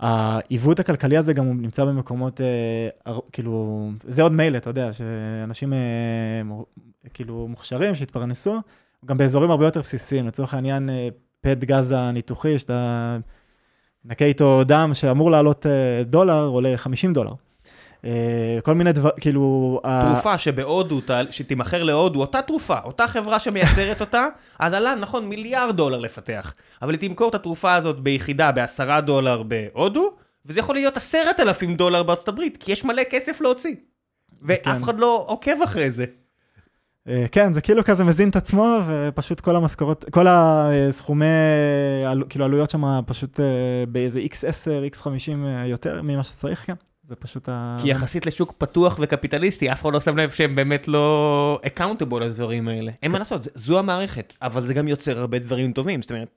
[0.00, 2.40] העיוות הכלכלי הזה גם נמצא במקומות,
[3.32, 5.72] כאילו, זה עוד מילא, אתה יודע, שאנשים
[7.14, 8.60] כאילו מוכשרים, שהתפרנסו,
[9.04, 10.88] גם באזורים הרבה יותר בסיסיים, לצורך העניין,
[11.40, 13.18] פט גז הניתוחי, שאתה...
[14.06, 17.32] נקה איתו דם שאמור לעלות אה, דולר, עולה 50 דולר.
[18.06, 19.80] אה, כל מיני דבר, כאילו...
[19.82, 21.00] תרופה שבהודו,
[21.30, 24.26] שתימכר להודו, אותה תרופה, אותה חברה שמייצרת אותה,
[24.58, 26.54] אז עלה, נכון, מיליארד דולר לפתח.
[26.82, 30.12] אבל היא תמכור את התרופה הזאת ביחידה בעשרה דולר בהודו,
[30.46, 33.74] וזה יכול להיות עשרת אלפים דולר בארצות הברית, כי יש מלא כסף להוציא.
[34.42, 34.82] ואף.
[34.82, 36.04] אחד לא עוקב אחרי זה.
[37.08, 41.24] אה, כן, זה כאילו כזה מזין את עצמו, ופשוט כל המשכורות, כל הסכומי,
[42.28, 43.44] כאילו עלויות שם פשוט אה,
[43.88, 45.30] באיזה x10, x50
[45.66, 46.74] יותר ממה שצריך, כן.
[47.06, 47.76] זה פשוט ה...
[47.82, 52.68] כי יחסית לשוק פתוח וקפיטליסטי, אף אחד לא שם לב שהם באמת לא accountable לדברים
[52.68, 52.92] האלה.
[53.02, 56.28] אין מה לעשות, זו המערכת, אבל זה גם יוצר הרבה דברים טובים, זאת אומרת,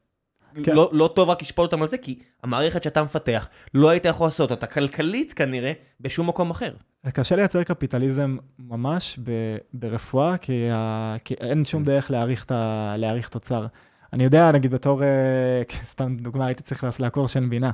[0.63, 0.75] כן.
[0.75, 4.27] לא, לא טוב רק לשפוט אותם על זה, כי המערכת שאתה מפתח, לא היית יכול
[4.27, 6.73] לעשות אותה כלכלית כנראה בשום מקום אחר.
[7.13, 9.31] קשה לייצר קפיטליזם ממש ב,
[9.73, 11.85] ברפואה, כי, ה, כי אין שום כן.
[11.85, 13.65] דרך להעריך, ה, להעריך תוצר.
[14.13, 17.71] אני יודע, נגיד בתור, אה, סתם דוגמה, הייתי צריך לעקור שן בינה.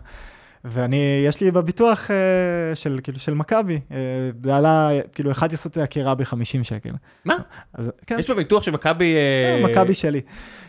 [0.68, 3.93] ואני, יש לי בביטוח uh, של, כאילו, של מכבי, uh,
[4.43, 6.89] זה עלה, כאילו, אחד יעשו את העקירה ב-50 שקל.
[7.26, 7.36] מה?
[7.74, 8.20] אז, כן.
[8.20, 9.16] יש בביטוח של מכבי...
[9.63, 9.70] Uh...
[9.70, 10.22] מכבי שלי.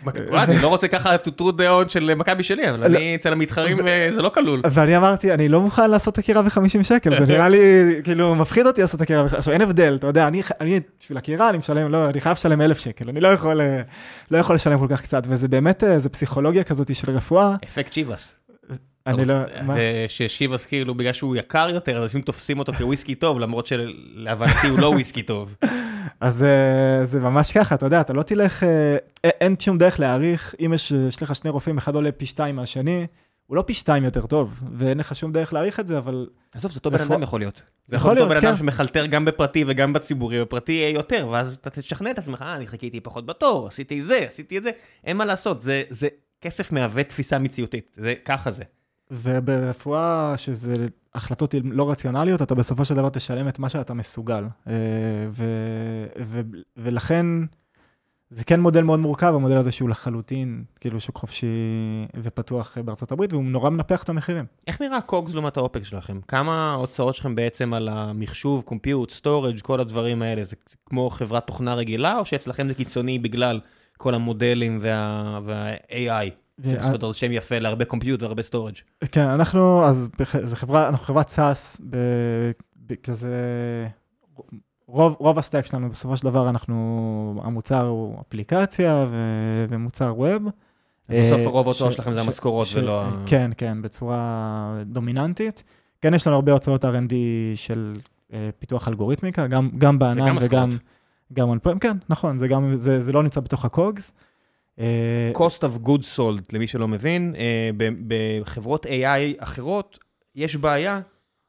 [0.05, 0.19] מק...
[0.19, 2.87] אני לא רוצה ככה to true the של מכבי שלי, אבל לא.
[2.87, 3.77] אני אצל המתחרים
[4.15, 4.63] זה לא כלול.
[4.71, 7.59] ואני אמרתי, אני לא מוכן לעשות עקירה ב-50 שקל, זה נראה לי,
[8.05, 11.49] כאילו, מפחיד אותי לעשות עקירה ב-50 עכשיו, אין הבדל, אתה יודע, אני, אני בשביל עקירה,
[11.49, 13.61] אני משלם, לא, אני חייב לשלם אלף שקל, אני לא יכול,
[14.31, 17.55] לא יכול לשלם כל כך קצת, וזה באמת, זה פסיכולוגיה כזאת של רפואה.
[17.65, 18.46] אפקט צ'יבאס.
[19.07, 19.35] אני לא...
[19.73, 24.67] זה ששיבאס כאילו, בגלל שהוא יקר יותר, אז אנשים תופסים אותו כוויסקי טוב, למרות שלהבנתי
[24.69, 25.55] הוא לא וויסקי טוב.
[26.21, 30.55] אז אה, זה ממש ככה, אתה יודע, אתה לא תלך, אה, אין שום דרך להעריך,
[30.61, 33.07] אם יש לך שני רופאים, אחד עולה פי שתיים מהשני,
[33.47, 36.27] הוא לא פי שתיים יותר טוב, ואין לך שום דרך להעריך את זה, אבל...
[36.55, 37.63] עזוב, זה אותו בן אדם יכול להיות.
[37.87, 38.41] זה יכול להיות, כן.
[38.41, 42.43] בן אדם שמחלטר גם בפרטי וגם בציבורי, בפרטי יהיה יותר, ואז אתה תשכנע את עצמך,
[42.43, 44.71] אה, אני חיכיתי פחות בתור, עשיתי זה, עשיתי את זה,
[45.05, 46.09] אין מה לעשות, זה
[46.41, 48.65] כסף מהווה תפיסה מציאותית, זה ככה זה.
[49.11, 54.45] וברפואה, שזה החלטות לא רציונליות, אתה בסופו של דבר תשלם את מה שאתה מסוגל.
[54.69, 54.73] אה,
[55.31, 55.45] ו,
[56.21, 56.41] ו,
[56.77, 57.27] ולכן,
[58.31, 61.47] זה כן מודל מאוד מורכב, המודל הזה שהוא לחלוטין, כאילו שוק חופשי
[62.23, 64.45] ופתוח בארצות הברית, והוא נורא מנפח את המחירים.
[64.67, 66.21] איך נראה COGS לעומת האופק שלכם?
[66.29, 70.45] כמה ההוצאות שלכם בעצם על המחשוב, compute, storage, כל הדברים האלה?
[70.45, 73.61] זה כמו חברת תוכנה רגילה, או שאצלכם זה קיצוני בגלל
[73.97, 75.45] כל המודלים וה-AI?
[75.45, 78.75] וה זאת אומרת, שם יפה להרבה compute והרבה storage.
[79.13, 80.09] כן, אנחנו, אז
[80.43, 81.81] זה חברה, אנחנו חברת SaaS,
[83.03, 83.37] כזה
[84.87, 89.17] רוב, רוב ה stack שלנו, בסופו של דבר, אנחנו, המוצר הוא אפליקציה ו,
[89.69, 90.43] ומוצר web.
[91.09, 93.05] בסוף הרוב ההוצאות שלכם זה המשכורות ולא...
[93.27, 95.65] כן, כן, בצורה דומיננטית.
[96.01, 97.15] כן, יש לנו הרבה הוצאות R&D
[97.55, 97.97] של
[98.59, 100.71] פיתוח אלגוריתמיקה, גם, גם בענן וגם...
[101.33, 104.13] גם on prem, כן, נכון, זה גם, זה, זה לא נמצא בתוך ה COGS.
[105.35, 107.35] Cost of good sold, למי שלא מבין,
[108.07, 109.99] בחברות AI אחרות,
[110.35, 111.01] יש בעיה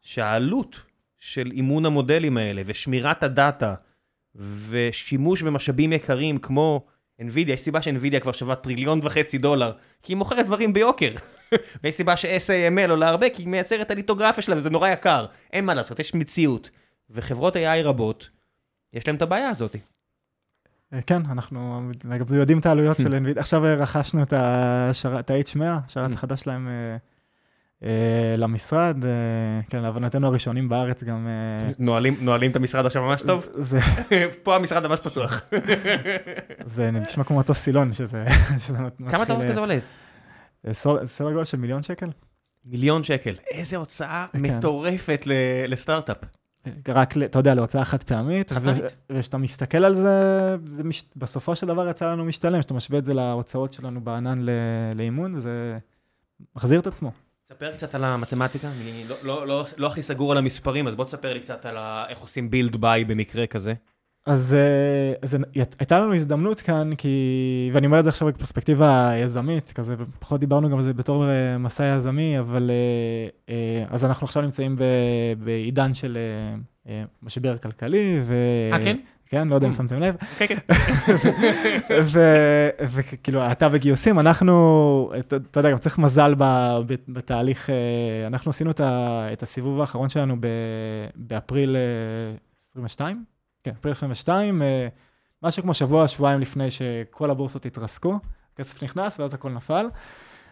[0.02, 0.82] שהעלות
[1.18, 3.76] של אימון המודלים האלה ושמירת הדאטה
[4.70, 6.86] ושימוש במשאבים יקרים כמו
[7.22, 9.72] NVIDIA, יש סיבה ש-NVIDIA כבר שווה טריליון וחצי דולר,
[10.04, 11.12] כי היא מוכרת דברים ביוקר.
[11.84, 15.26] ויש סיבה ש-SAML עולה הרבה, כי היא מייצרת את הליטוגרפיה שלה וזה נורא יקר.
[15.54, 16.70] אין מה לעשות, יש מציאות.
[17.10, 18.30] וחברות AI רבות,
[18.94, 19.76] יש להם את הבעיה הזאת.
[21.06, 21.92] כן, אנחנו
[22.32, 23.40] יודעים את העלויות של NVIDIA.
[23.40, 26.68] עכשיו רכשנו את ה-H100, השרת החדש שלהם.
[28.38, 28.98] למשרד,
[29.70, 31.28] כן, להבנתנו הראשונים בארץ גם...
[31.80, 33.46] נועלים את המשרד עכשיו ממש טוב?
[34.44, 35.42] פה המשרד ממש פתוח.
[36.66, 38.26] זה נשמע כמו אותו סילון, שזה...
[39.10, 39.78] כמה אתה רואה כזה עולה?
[41.06, 42.10] סדר גודל של מיליון שקל.
[42.66, 43.36] מיליון שקל.
[43.52, 45.28] איזה הוצאה מטורפת
[45.68, 46.18] לסטארט-אפ.
[46.88, 48.52] רק, אתה יודע, להוצאה חד פעמית,
[49.12, 51.04] וכשאתה מסתכל על זה, זה מש...
[51.16, 54.46] בסופו של דבר יצא לנו משתלם, כשאתה משווה את זה להוצאות שלנו בענן
[54.96, 55.78] לאימון, זה
[56.56, 57.12] מחזיר את עצמו.
[57.46, 61.06] תספר קצת על המתמטיקה, אני לא, לא, לא, לא הכי סגור על המספרים, אז בוא
[61.06, 61.78] תספר לי קצת על
[62.10, 63.74] איך עושים build by במקרה כזה.
[64.28, 64.56] אז,
[65.22, 65.38] אז
[65.80, 70.70] הייתה לנו הזדמנות כאן, כי, ואני אומר את זה עכשיו בפרספקטיבה יזמית, כזה, פחות דיברנו
[70.70, 71.26] גם על זה בתור
[71.60, 72.72] מסע יזמי, אבל
[73.90, 74.84] אז אנחנו עכשיו נמצאים ב,
[75.44, 76.18] בעידן של
[77.24, 78.34] משבר כלכלי, ו...
[78.74, 78.98] אה, כן?
[79.30, 80.16] כן, לא יודע אם שמתם לב.
[80.38, 80.58] כן, כן.
[82.90, 86.36] וכאילו, אתה בגיוסים, אנחנו, אתה יודע, גם צריך מזל
[87.08, 87.70] בתהליך,
[88.28, 88.72] אנחנו עשינו
[89.34, 90.36] את הסיבוב האחרון שלנו
[91.16, 91.78] באפריל
[92.70, 93.37] 22,
[93.68, 94.62] כן, אפריל 22,
[95.44, 98.20] משהו כמו שבוע, שבועיים לפני שכל הבורסות התרסקו,
[98.56, 99.86] כסף נכנס ואז הכל נפל.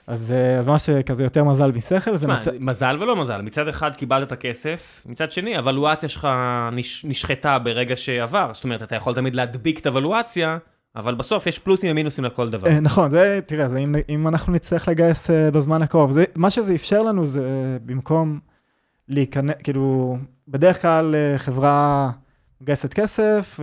[0.07, 2.11] אז, אז ממש כזה יותר מזל משכל.
[2.27, 2.47] מה, מת...
[2.59, 6.27] מזל ולא מזל, מצד אחד קיבלת את הכסף, מצד שני הוולואציה שלך
[6.71, 7.05] נש...
[7.05, 10.57] נשחטה ברגע שעבר, זאת אומרת, אתה יכול תמיד להדביק את הוולואציה,
[10.95, 12.69] אבל בסוף יש פלוסים ומינוסים לכל דבר.
[12.81, 17.03] נכון, זה, תראה, זה אם, אם אנחנו נצטרך לגייס בזמן הקרוב, זה, מה שזה אפשר
[17.03, 18.39] לנו זה במקום
[19.07, 22.11] להיכנס, כאילו, בדרך כלל חברה
[22.61, 23.59] מגייסת כסף,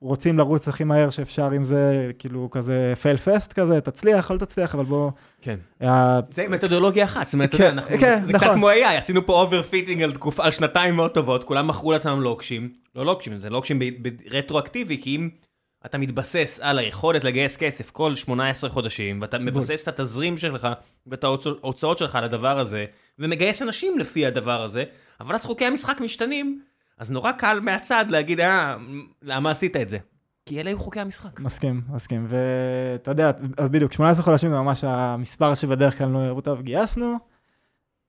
[0.00, 4.74] רוצים לרוץ הכי מהר שאפשר, אם זה כאילו כזה fail fast כזה, תצליח, אל תצליח,
[4.74, 5.10] אבל בוא...
[5.42, 5.56] כן.
[6.30, 7.98] זה מתודולוגיה אחת, זאת אומרת, יודע, אנחנו...
[7.98, 8.26] כן, נכון.
[8.26, 11.92] זה קצת כמו AI, עשינו פה overfitting על תקופה, על שנתיים מאוד טובות, כולם מכרו
[11.92, 13.78] לעצמם לוקשים, לא לוקשים, זה לוקשים
[14.30, 15.28] רטרואקטיבי, כי אם
[15.86, 20.68] אתה מתבסס על היכולת לגייס כסף כל 18 חודשים, ואתה מבסס את התזרים שלך
[21.06, 22.84] ואת ההוצאות שלך על הדבר הזה,
[23.18, 24.84] ומגייס אנשים לפי הדבר הזה,
[25.20, 26.60] אבל אז חוקי המשחק משתנים.
[26.98, 28.76] אז נורא קל מהצד להגיד, אה,
[29.22, 29.98] למה עשית את זה?
[30.46, 31.40] כי אלה היו חוקי המשחק.
[31.40, 32.26] מסכים, מסכים.
[32.28, 37.16] ואתה יודע, אז בדיוק, 18 חודשים זה ממש המספר שבדרך כלל לא יראו טוב, גייסנו.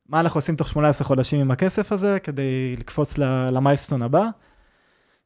[0.09, 3.17] מה אנחנו עושים תוך 18 חודשים עם הכסף הזה, כדי לקפוץ
[3.51, 4.25] למיילסטון הבא.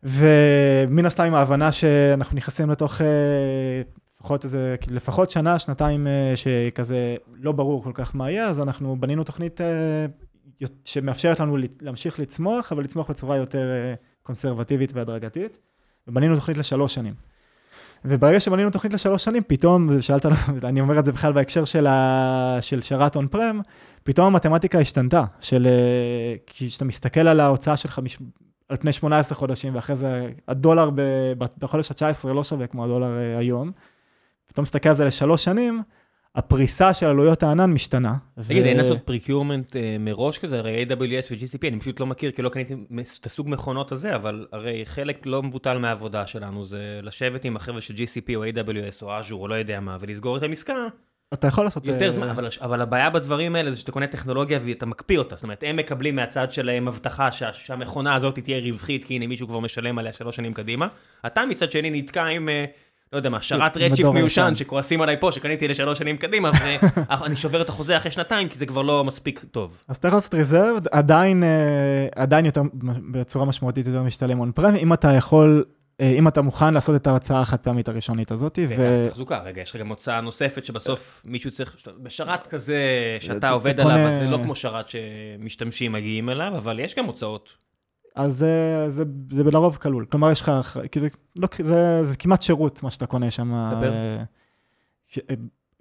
[0.04, 3.82] ומן הסתם עם ההבנה שאנחנו נכנסים לתוך אה,
[4.22, 8.96] לפחות איזה, לפחות שנה, שנתיים אה, שכזה לא ברור כל כך מה יהיה, אז אנחנו
[9.00, 10.06] בנינו תוכנית אה,
[10.86, 13.94] שמאפשרת לנו להמשיך לצמוח, אבל לצמוח בצורה יותר אה,
[14.24, 15.58] קונסרבטיבית והדרגתית.
[16.08, 17.14] ובנינו תוכנית לשלוש שנים.
[18.06, 20.26] וברגע שבנינו תוכנית לשלוש שנים, פתאום, שאלת,
[20.64, 23.62] אני אומר את זה בכלל בהקשר של, ה, של שרת און פרם,
[24.04, 28.18] פתאום המתמטיקה השתנתה, של, אה, כי כשאתה מסתכל על ההוצאה שלך מש,
[28.70, 31.02] על פני 18 חודשים, ואחרי זה הדולר ב,
[31.58, 33.72] בחודש ה-19 לא שווה כמו הדולר אה, היום,
[34.48, 35.82] פתאום מסתכל על זה לשלוש שנים,
[36.36, 38.16] הפריסה של עלויות הענן משתנה.
[38.48, 40.60] תגיד, אין לעשות פריקיורמנט מראש כזה?
[40.60, 42.74] הרי AWS ו-GCP, אני פשוט לא מכיר, כי לא קניתי
[43.20, 47.82] את הסוג מכונות הזה, אבל הרי חלק לא מבוטל מהעבודה שלנו, זה לשבת עם החבר'ה
[47.82, 50.88] של GCP או AWS או Azure או לא יודע מה, ולסגור את המסקה.
[51.34, 51.86] אתה יכול לעשות...
[51.86, 55.64] יותר זמן, אבל הבעיה בדברים האלה זה שאתה קונה טכנולוגיה ואתה מקפיא אותה, זאת אומרת,
[55.68, 60.12] הם מקבלים מהצד שלהם הבטחה שהמכונה הזאת תהיה רווחית, כי הנה מישהו כבר משלם עליה
[60.12, 60.88] שלוש שנים קדימה.
[61.26, 62.50] אתה מצד שני נתקע עם...
[63.14, 66.52] לא יודע מה, שרת Redshift מיושן שכועסים עליי פה, שקניתי לשלוש שנים קדימה,
[67.10, 69.78] ואני שובר את החוזה אחרי שנתיים, כי זה כבר לא מספיק טוב.
[69.88, 71.44] אז אתה יכול לעשות reserve, עדיין,
[72.16, 72.62] עדיין יותר,
[73.12, 75.64] בצורה משמעותית יותר משתלם on-prem, אם אתה יכול,
[76.02, 78.60] אם אתה מוכן לעשות את ההוצאה החד פעמית הראשונית הזאת.
[78.70, 79.08] ו...
[79.10, 82.78] תחזוקה, רגע, יש לך גם הוצאה נוספת שבסוף מישהו צריך, בשרת כזה
[83.20, 87.54] שאתה עובד עליו, אז זה לא כמו שרת שמשתמשים מגיעים אליו, אבל יש גם הוצאות.
[88.16, 90.06] אז זה, זה, זה לרוב כלול.
[90.06, 90.52] כלומר, יש לך,
[90.92, 93.68] כאילו, לא, זה, זה כמעט שירות, מה שאתה קונה שם.
[93.70, 93.94] ספר.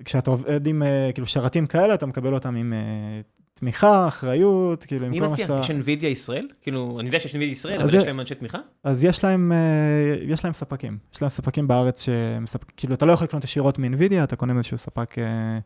[0.05, 0.83] כשאתה עובד עם
[1.15, 2.73] כאילו שרתים כאלה, אתה מקבל אותם עם
[3.55, 5.47] תמיכה, אחריות, כאילו, עם מי כל מה מציע?
[5.47, 5.61] שאתה...
[5.65, 6.49] יש NVIDIA ישראל?
[6.63, 8.59] כאילו, אני יודע שיש NVIDIA ישראל, אבל יש להם אנשי תמיכה?
[8.85, 10.99] אז יש להם, אה, יש להם ספקים.
[11.15, 12.73] יש להם ספקים בארץ שמספק...
[12.77, 15.59] כאילו, אתה לא יכול לקנות ישירות מ-NVIDIA, אתה קונה מאיזשהו ספק אה,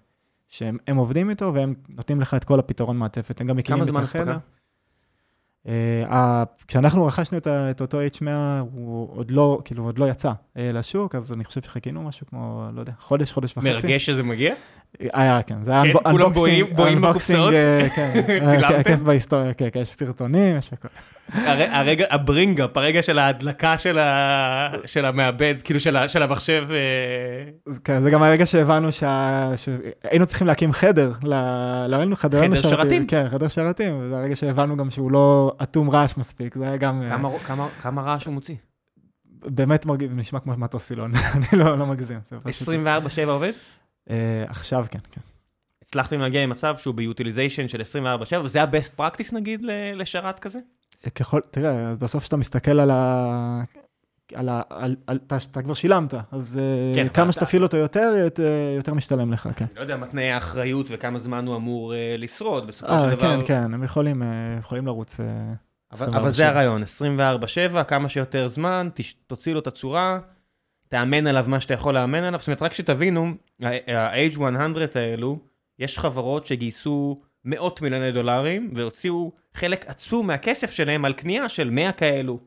[0.48, 3.40] שהם הם עובדים איתו, והם נותנים לך את כל הפתרון מעטפת.
[3.40, 4.22] הם גם מקימים כמה את זמן החדר.
[4.22, 4.30] אספקה?
[4.30, 4.63] אה, ה-
[6.68, 8.26] כשאנחנו רכשנו את, את אותו H100,
[8.72, 12.68] הוא עוד לא, כאילו, עוד לא יצא אה, לשוק, אז אני חושב שחיכינו משהו כמו,
[12.74, 13.68] לא יודע, חודש, חודש וחצי.
[13.68, 14.54] מרגש שזה מגיע?
[15.00, 17.52] היה, כן, זה היה כן, אנב- כולם בואים- בקופסאות?
[17.52, 18.12] אה, כן,
[18.74, 18.82] אה?
[18.84, 20.88] כיף בהיסטוריה, כן, כן, יש סרטונים, יש הכל.
[21.32, 24.70] הר- הרגע, הברינגאפ, הרגע של ההדלקה של, ה...
[24.86, 26.08] של המעבד, כאילו של, ה...
[26.08, 31.96] של המחשב, אה, כן, זה גם הרגע שהבנו שה- שהיינו צריכים להקים חדר, ל- לא
[31.96, 33.06] היינו חדר, חדר שרתים.
[33.06, 37.02] כן, חדר שרתים, וזה הרגע שהבנו גם שהוא לא אטום רעש מספיק, זה היה גם,
[37.02, 38.54] אה, כמה, כמה, כמה רעש הוא מוציא?
[39.46, 42.18] באמת מרגיש, נשמע כמו מטוס סילון, אני לא לא מגזים.
[42.30, 43.52] זה פשוט- 24/7 עובד?
[44.10, 45.20] אה, עכשיו כן, כן.
[45.82, 49.70] הצלחתם להגיע למצב שהוא ביוטיליזיישן של 24/7, וזה ה-best practice נגיד ל-
[50.02, 50.58] לשרת כזה?
[51.14, 53.62] ככל, תראה, בסוף כשאתה מסתכל על ה...
[54.34, 54.62] על ה...
[54.70, 54.96] על...
[55.06, 55.18] על...
[55.26, 56.60] אתה, אתה כבר שילמת, אז
[56.94, 58.42] כן, כן, אבל כמה אתה- שתפעיל אותו יותר, יותר,
[58.76, 59.64] יותר משתלם לך, כן.
[59.64, 63.10] אני לא יודע מה תנאי האחריות וכמה זמן הוא אמור אה, לשרוד, בסופו של אה,
[63.14, 63.20] דבר.
[63.20, 64.28] כן, כן, הם יכולים, אה,
[64.58, 65.20] יכולים לרוץ.
[65.20, 65.26] אה,
[65.92, 66.30] אבל, אבל 24/7.
[66.30, 66.82] זה הרעיון,
[67.76, 70.18] 24/7, כמה שיותר זמן, תש- תוציא לו את הצורה,
[70.88, 72.40] תאמן עליו מה שאתה יכול לאמן עליו.
[72.40, 73.26] זאת אומרת, רק שתבינו,
[73.62, 74.42] ה-H100
[74.94, 75.38] האלו,
[75.78, 81.92] יש חברות שגייסו מאות מיליוני דולרים, והוציאו חלק עצום מהכסף שלהם על קנייה של 100
[81.92, 82.40] כאלו,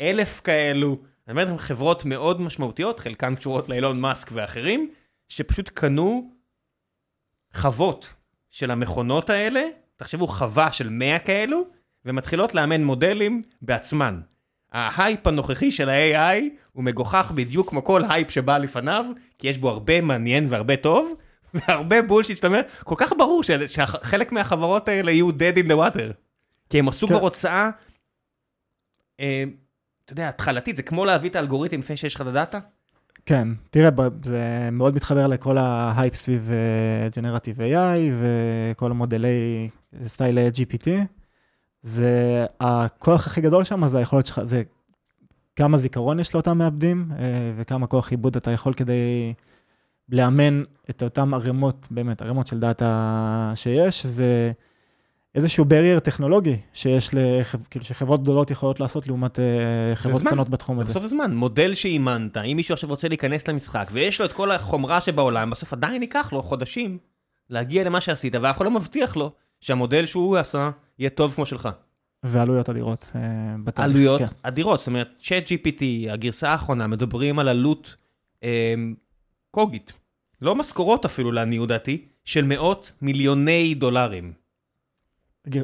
[0.00, 0.98] 1,000 כאלו.
[1.28, 4.90] אני אומר לכם, חברות מאוד משמעותיות, חלקן קשורות לאילון מאסק ואחרים,
[5.28, 6.30] שפשוט קנו
[7.54, 8.14] חוות
[8.50, 9.62] של המכונות האלה,
[9.96, 11.62] תחשבו, חווה של 100 כאלו,
[12.04, 14.20] ומתחילות לאמן מודלים בעצמן.
[14.72, 19.04] ההייפ הנוכחי של ה-AI הוא מגוחך בדיוק כמו כל הייפ שבא לפניו,
[19.38, 21.14] כי יש בו הרבה מעניין והרבה טוב,
[21.54, 26.12] והרבה bullshit שאתה אומר, כל כך ברור שחלק מהחברות האלה יהיו dead in the water.
[26.70, 27.06] כי הם עשו.
[27.06, 27.70] כבר הוצאה,
[29.20, 29.44] אה,
[30.04, 32.58] אתה יודע, התחלתית, זה כמו להביא את האלגוריתם לפני שיש לך את ה data.
[33.26, 33.90] כן, תראה,
[34.22, 36.50] זה מאוד מתחבר לכל ההייפ סביב
[37.16, 38.92] generative AI וכל
[40.06, 40.88] style אה, GPT.
[41.82, 44.62] זה הכוח הכי גדול שם, זה היכולת שלך, זה
[45.56, 49.34] כמה זיכרון יש לאותם מעבדים אה, וכמה כוח עיבוד אתה יכול כדי
[50.08, 54.52] לאמן את אותם ערימות, באמת, ערימות של data שיש, זה
[55.34, 59.44] איזשהו barrier טכנולוגי שיש, לחב, כאילו שחברות גדולות יכולות לעשות לעומת אה,
[59.94, 60.22] חברות.
[60.22, 60.90] קטנות בתחום הזה.
[60.90, 65.00] בסוף הזמן, מודל שאימנת, אם מישהו עכשיו רוצה להיכנס למשחק, ויש לו את כל החומרה
[65.00, 66.98] שבעולם, בסוף עדיין ייקח לו חודשים
[67.50, 69.30] להגיע למה שעשית, ואף אחד לא מבטיח לו
[69.60, 71.68] שהמודל שהוא עשה יהיה טוב כמו שלך.
[72.22, 73.20] ועלויות אדירות אה,
[73.64, 73.96] בתהליך.
[73.96, 74.26] עלויות כן.
[74.42, 77.96] אדירות, זאת אומרת, צ'אט GPT, הגרסה האחרונה, מדברים על עלות
[78.44, 78.74] אה,
[79.52, 79.98] קוגית,
[80.40, 84.32] לא משכורות אפילו לעניות דעתי, של מאות מיליוני דולרים.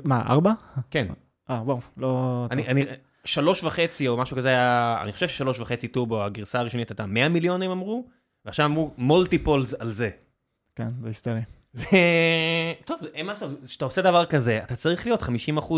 [0.05, 0.53] מה, ארבע?
[0.91, 1.07] כן,
[1.51, 2.47] אה, וואו, לא...
[2.51, 2.67] אני.
[2.69, 2.85] אני,
[3.25, 7.29] שלוש וחצי או משהו כזה היה, אני חושב ששלוש וחצי טורבו, הגרסה הראשונית הייתה 100
[7.29, 8.07] מיליון הם אמרו,
[8.45, 10.11] ועכשיו אמרו multiples על זה.
[10.77, 11.41] כן, זה היסטרי.
[11.73, 11.87] זה...
[12.85, 15.27] טוב, אין מה לעשות, כשאתה עושה דבר כזה, אתה צריך להיות 50%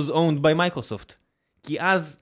[0.08, 1.14] owned by Microsoft.
[1.62, 2.20] כי אז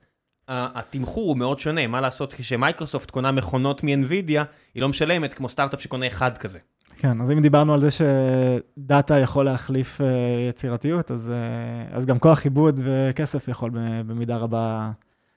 [0.49, 4.43] התמחור הוא מאוד שונה, מה לעשות כשמייקרוסופט קונה מכונות מ-NVIDIA,
[4.73, 6.59] היא לא משלמת כמו סטארט-אפ שקונה אחד כזה.
[6.97, 10.07] כן, אז אם דיברנו על זה ש data יכול להחליף אה,
[10.49, 13.71] יצירתיות, אז, אה, אז גם כוח עיבוד וכסף יכול
[14.05, 14.91] במידה רבה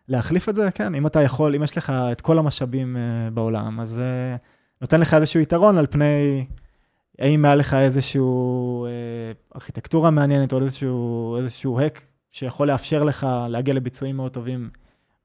[0.09, 0.71] להחליף את זה.
[0.71, 4.37] כן, אם אתה יכול, אם יש לך את כל המשאבים אה, בעולם, אז אה,
[4.81, 6.45] נותן לך איזשהו יתרון על פני,
[7.19, 8.91] האם היה לך איזשהו אה,
[9.55, 12.01] ארכיטקטורה מעניינת או איזשהו, איזשהו hack
[12.31, 14.71] שיכול לאפשר לך להגיע לביצועים מאוד טובים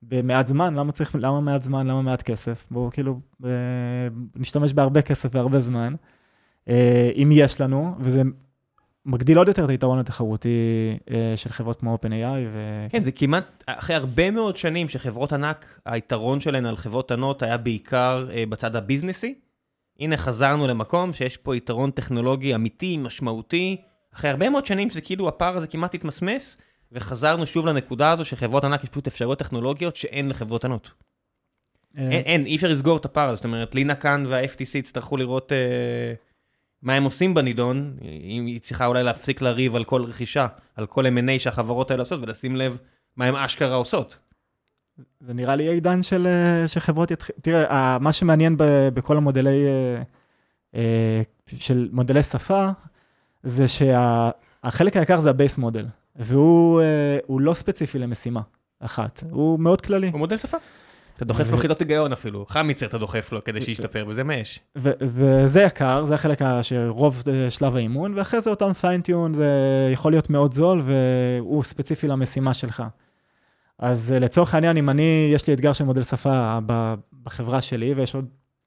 [0.02, 2.66] במעט זמן, למה צריך, למה מעט זמן, למה מעט כסף?
[2.72, 3.50] בואו כאילו אה,
[4.36, 5.93] נשתמש בהרבה כסף והרבה זמן,
[6.70, 8.22] אה, אם יש לנו, וזה
[9.06, 12.48] מגדיל עוד יותר את היתרון התחרותי אה, של חברות כמו OpenAI.
[12.54, 12.88] ו...
[12.89, 17.58] כן, זה כמעט, אחרי הרבה מאוד שנים שחברות ענק, היתרון שלהן על חברות ענות היה
[17.58, 19.36] בעיקר בצד הביזנסי.
[20.00, 23.78] הנה חזרנו למקום שיש פה יתרון טכנולוגי אמיתי, משמעותי.
[24.14, 26.58] אחרי הרבה מאוד שנים שזה כאילו הפער הזה כמעט התמסמס,
[26.91, 30.91] וחזרנו שוב לנקודה הזו שחברות ענק יש פשוט אפשרויות טכנולוגיות שאין לחברות ענות.
[31.97, 35.17] אה, אין, אין, אי אפשר לסגור את הפער הזה, זאת אומרת, לינה כאן וה-FTC יצטרכו
[35.17, 36.13] לראות אה,
[36.81, 41.05] מה הם עושים בנידון, אם היא צריכה אולי להפסיק לריב על כל רכישה, על כל
[41.05, 42.77] M&A שהחברות האלה עושות, ולשים לב
[43.15, 44.17] מה הם אשכרה עושות.
[45.19, 48.63] זה נראה לי העידן של, אה, שחברות יתחילו, תראה, מה שמעניין ב,
[48.93, 49.65] בכל המודלי,
[50.75, 52.69] אה, של מודלי שפה,
[53.43, 55.86] זה שהחלק היקר זה ה base model,
[56.18, 58.41] והוא אה, לא ספציפי למשימה
[58.80, 60.09] אחת, הוא מאוד כללי.
[60.09, 60.57] הוא מודל שפה.
[61.18, 64.59] אתה דוחף לו חידות היגיון אפילו, חמיצר אתה דוחף לו כדי שישתפר, וזה מה יש.
[64.76, 69.49] וזה יקר, זה החלק שרוב שלב האימון, ואחרי זה אותם fine tune, זה
[69.93, 72.84] יכול להיות מאוד זול, והוא ספציפי למשימה שלך.
[73.80, 76.59] אז לצורך העניין, אם אני, יש לי אתגר של מודל שפה
[77.24, 78.26] בחברה שלי, ויש עוד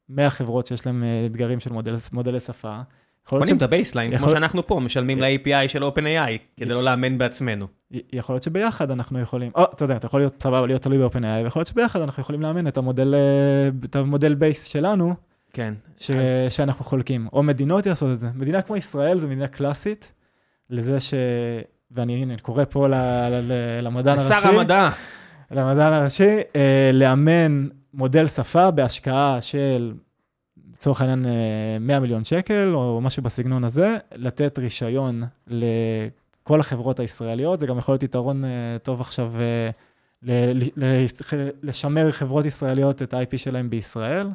[0.09, 2.81] 100 חברות שיש להן אתגרים של מודל, מודלי שפה,
[3.25, 7.67] קונים את ה baseline, כמו שאנחנו פה, משלמים ל-API של OpenAI, כדי לא לאמן בעצמנו.
[8.13, 11.45] יכול להיות שביחד אנחנו יכולים, או, אתה יודע, אתה יכול להיות סבבה, להיות תלוי ב-OpenAI,
[11.45, 15.15] ויכול להיות שביחד אנחנו יכולים לאמן את המודל, אה, את המודל בייס שלנו,
[15.53, 15.75] כן.
[15.99, 16.11] ש...
[16.11, 16.53] אז...
[16.53, 17.29] שאנחנו חולקים.
[17.33, 18.29] או מדינות יעשות את זה.
[18.35, 20.13] מדינה כמו ישראל זו מדינה קלאסית,
[20.71, 21.15] לזה ש...
[21.91, 22.95] ואני הנה, קורא פה ל...
[23.31, 23.53] ל...
[23.83, 24.35] למדען הראשי.
[24.35, 24.91] שר המדע.
[25.51, 29.93] למדען הראשי, אה, לאמן מודל שפה בהשקעה של
[30.81, 31.27] לצורך העניין
[31.81, 37.79] 100 אה, מיליון שקל, או משהו בסגנון הזה, לתת רישיון לכל החברות הישראליות, זה גם
[37.79, 38.51] יכול להיות יתרון אה,
[38.83, 40.51] טוב עכשיו אה,
[41.63, 44.29] לשמר חברות ישראליות את ה-IP שלהם בישראל,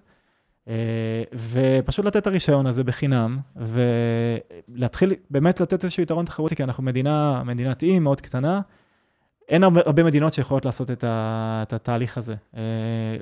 [1.52, 7.43] ופשוט לתת את הרישיון הזה בחינם, ולהתחיל באמת לתת איזשהו יתרון תחרותי, כי אנחנו מדינה,
[7.46, 8.62] מדינת אי מאוד קטנה,
[9.50, 12.62] אין הרבה מדינות שיכולות לעשות את, ה, את התהליך הזה, אה,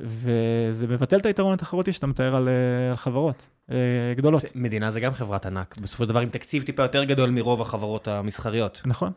[0.03, 4.43] וזה מבטל את היתרון התחרותי שאתה מתאר על, אה, על חברות אה, גדולות.
[4.55, 8.07] מדינה זה גם חברת ענק, בסופו של דבר עם תקציב טיפה יותר גדול מרוב החברות
[8.07, 8.81] המסחריות.
[8.85, 9.11] נכון.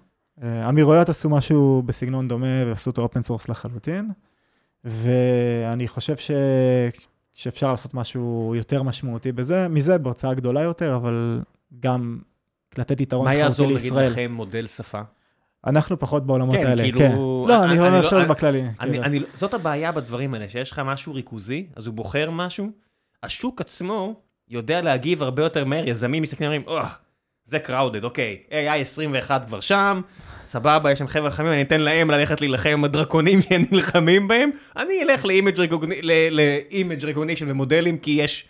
[0.69, 4.11] אמירויות עשו משהו בסגנון דומה ועשו אותו open source לחלוטין,
[4.85, 6.31] ואני חושב ש...
[7.35, 11.43] שאפשר לעשות משהו יותר משמעותי בזה, מזה בהוצאה גדולה יותר, אבל
[11.81, 12.19] גם
[12.79, 13.93] לתת יתרון תחרותי לישראל.
[13.95, 15.01] מה יעזור, נגיד, לכם מודל שפה?
[15.67, 17.13] אנחנו פחות בעולמות כן, האלה, כאילו, כן.
[17.49, 18.63] לא, אני אומר עכשיו לא- בכללי.
[18.81, 22.71] אני, אני, זאת הבעיה בדברים האלה, שיש לך משהו ריכוזי, אז הוא בוחר משהו,
[23.23, 24.15] השוק עצמו
[24.49, 26.89] יודע להגיב הרבה יותר מהר, יזמים מסתכלים ואומרים, oh,
[27.45, 30.01] זה crowded, אוקיי, AI 21 כבר שם,
[30.41, 34.51] סבבה, יש שם חבר'ה חכמים, אני אתן להם ללכת להילחם עם הדרקונים שהם נלחמים בהם,
[34.77, 38.45] אני אלך ל-image recognition ומודלים, כי יש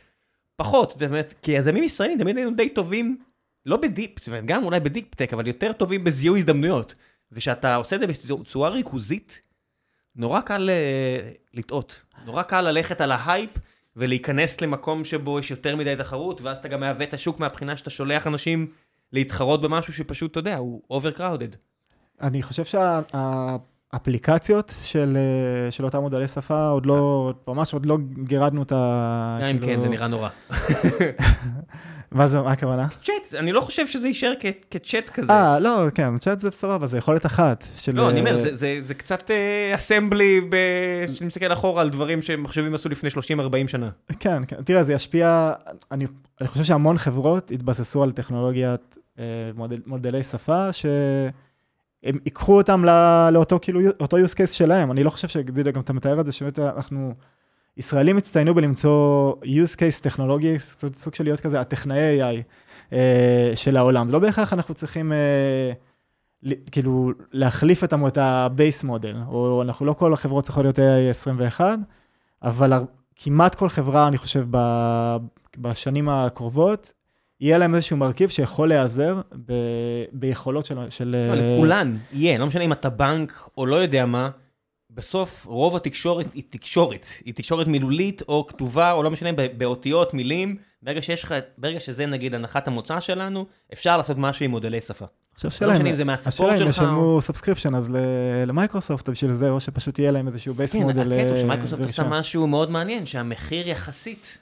[0.57, 3.19] פחות, באמת, כי יזמים ישראלים תמיד היינו די טובים
[3.67, 6.95] לא ב deep, זאת אומרת, גם אולי ב deep tech, אבל יותר טובים בזיהוי הזדמנויות.
[7.33, 9.41] וכשאתה עושה את זה בצורה ריכוזית,
[10.17, 12.03] נורא קל אה, לטעות.
[12.25, 13.51] נורא קל ללכת על ההייפ
[13.97, 17.91] ולהיכנס למקום שבו יש יותר מדי תחרות, ואז אתה גם מהווה את השוק מהבחינה שאתה
[17.91, 18.73] שולח אנשים
[19.13, 21.57] להתחרות במשהו שפשוט, אתה יודע, הוא overcrowded.
[22.21, 22.65] אני חושב
[23.93, 29.39] שהאפליקציות של, אה, של אותם מודלי שפה עוד לא, ממש עוד לא גירדנו את ה...
[29.41, 29.73] גם אם כאילו...
[29.73, 30.29] כן, זה נראה נורא.
[32.13, 32.87] מה זה, מה הכוונה?
[33.03, 34.33] צ'אט, אני לא חושב שזה יישאר
[34.71, 35.33] כצ'אט כזה.
[35.33, 37.65] אה, לא, כן, צ'אט זה סבבה, זה יכולת אחת.
[37.93, 39.31] לא, אני אומר, אה, זה קצת
[39.75, 40.41] אסמבלי,
[41.15, 43.91] כשאני מסתכל אחורה על דברים שמחשבים עשו לפני 30-40 שנה.
[44.21, 45.53] כן, כן, תראה, זה ישפיע,
[45.91, 46.07] אני
[46.47, 49.25] חושב שהמון חברות התבססו על טכנולוגיית אה,
[49.87, 50.73] מודלי שפה,
[52.07, 52.85] שהם ייקחו אותם
[53.33, 54.91] לאותו כאילו, אותו use case שלהם.
[54.91, 57.15] אני לא חושב שבדיוק גם אתה מתאר את זה, שבאמת אנחנו...
[57.77, 60.57] ישראלים הצטיינו בלמצוא use case טכנולוגי,
[60.97, 62.43] סוג של להיות כזה הטכנאי AI
[62.93, 64.07] אה, של העולם.
[64.07, 65.73] זה לא בהכרח אנחנו צריכים אה,
[66.71, 71.79] כאילו להחליף את ה-base model, או אנחנו לא כל החברות צריכות להיות AI 21,
[72.43, 72.73] אבל
[73.17, 74.47] כמעט כל חברה, אני חושב,
[75.59, 76.93] בשנים הקרובות,
[77.41, 79.53] יהיה להם איזשהו מרכיב שיכול להיעזר ב,
[80.13, 80.91] ביכולות של...
[80.91, 84.31] של לא, לכולן יהיה, לא משנה אם אתה בנק או לא יודע מה.
[84.91, 90.57] בסוף רוב התקשורת היא תקשורת, היא תקשורת מילולית או כתובה או לא משנה באותיות, מילים,
[90.83, 95.05] ברגע שיש לך, ברגע שזה נגיד הנחת המוצא שלנו, אפשר לעשות משהו עם מודלי שפה.
[95.35, 96.51] עכשיו שאלה לא אם זה מהספורט שלך.
[96.51, 97.91] השאלה אם ישלמו subscription אז
[98.47, 101.03] למייקרוסופט בשביל זה, או שפשוט יהיה להם איזשהו base model.
[101.05, 104.39] כן, הקטע שמייקרוסופט עושה משהו מאוד מעניין, שהמחיר יחסית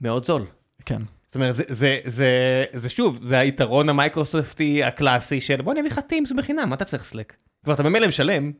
[0.00, 0.44] מאוד זול.
[0.84, 1.02] כן.
[1.28, 5.98] זאת אומרת, זה, זה, זה, זה שוב, זה היתרון המייקרוסופטי הקלאסי של בוא נביא לך
[5.98, 7.36] Teams בחינם, מה אתה צריך Slack?
[7.64, 8.52] כבר אתה במילא משלם,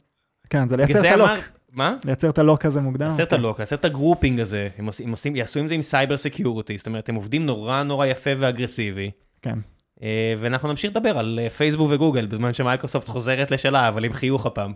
[0.51, 1.31] כן, זה לייצר את ה lock.
[1.73, 1.97] מה?
[2.05, 3.07] לייצר את ה lock הזה מוקדם.
[3.07, 5.75] לייצר את ה lock, לייצר את ה grouping הזה, הם עושים, עושים, יעשו עם זה
[5.75, 9.11] עם cyber security, זאת אומרת, הם עובדים נורא נורא יפה ואגרסיבי.
[9.43, 9.59] כן.
[10.03, 14.47] אה, ואנחנו נמשיך לדבר על אה, פייסבוק וגוגל, בזמן שמייקרוסופט חוזרת לשלה, אבל עם חיוך
[14.47, 14.73] הפעם.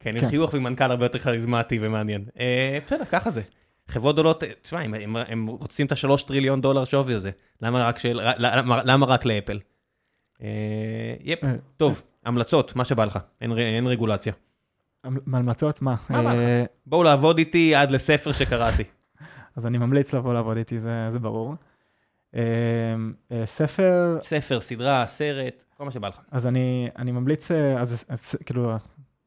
[0.00, 0.28] כן, עם כן.
[0.28, 2.24] חיוך ועם מנכ"ל הרבה יותר כריזמטי ומעניין.
[2.40, 3.42] אה, בסדר, ככה זה.
[3.88, 7.30] חברות גדולות, תשמע, הם, הם, הם רוצים את השלוש טריליון דולר שווי הזה,
[7.60, 9.60] למה רק, של, למה, למה רק לאפל?
[11.20, 11.40] יפ,
[11.76, 14.32] טוב, המלצות, מה שבא לך, אין, אין רגולציה.
[15.32, 15.82] המלצות?
[15.82, 15.96] מה?
[16.10, 18.84] אה, בואו לעבוד איתי עד לספר שקראתי.
[19.56, 21.54] אז אני ממליץ לבוא לעבוד איתי, זה ברור.
[22.36, 22.42] אה,
[23.32, 24.18] אה, ספר...
[24.22, 26.20] ספר, סדרה, סרט, כל מה שבא לך.
[26.30, 28.72] אז אני, אני ממליץ, אז, אז כאילו,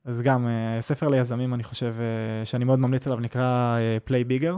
[0.08, 0.48] אז גם
[0.82, 1.96] ספר ליזמים, אני חושב,
[2.44, 3.78] שאני מאוד ממליץ עליו, נקרא
[4.08, 4.54] Play Bigger.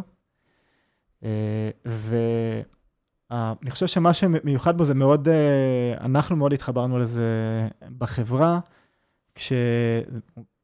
[1.86, 5.28] ואני חושב שמה שמיוחד בו זה מאוד,
[6.02, 7.24] אנחנו מאוד התחברנו לזה
[7.98, 8.60] בחברה.
[9.36, 9.54] כש...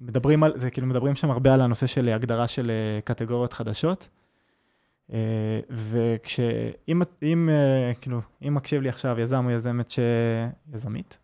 [0.01, 4.09] מדברים על, זה כאילו מדברים שם הרבה על הנושא של הגדרה של אה, קטגוריות חדשות.
[5.13, 9.99] אה, וכשאם, אם, אה, כאילו, אם מקשיב לי עכשיו יזם או יזמת ש...
[10.73, 11.19] יזמית,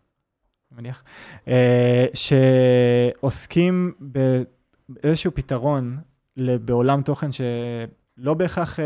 [0.78, 1.04] אני מניח,
[2.14, 3.92] שעוסקים
[4.88, 5.98] באיזשהו פתרון
[6.36, 8.78] בעולם תוכן שלא בהכרח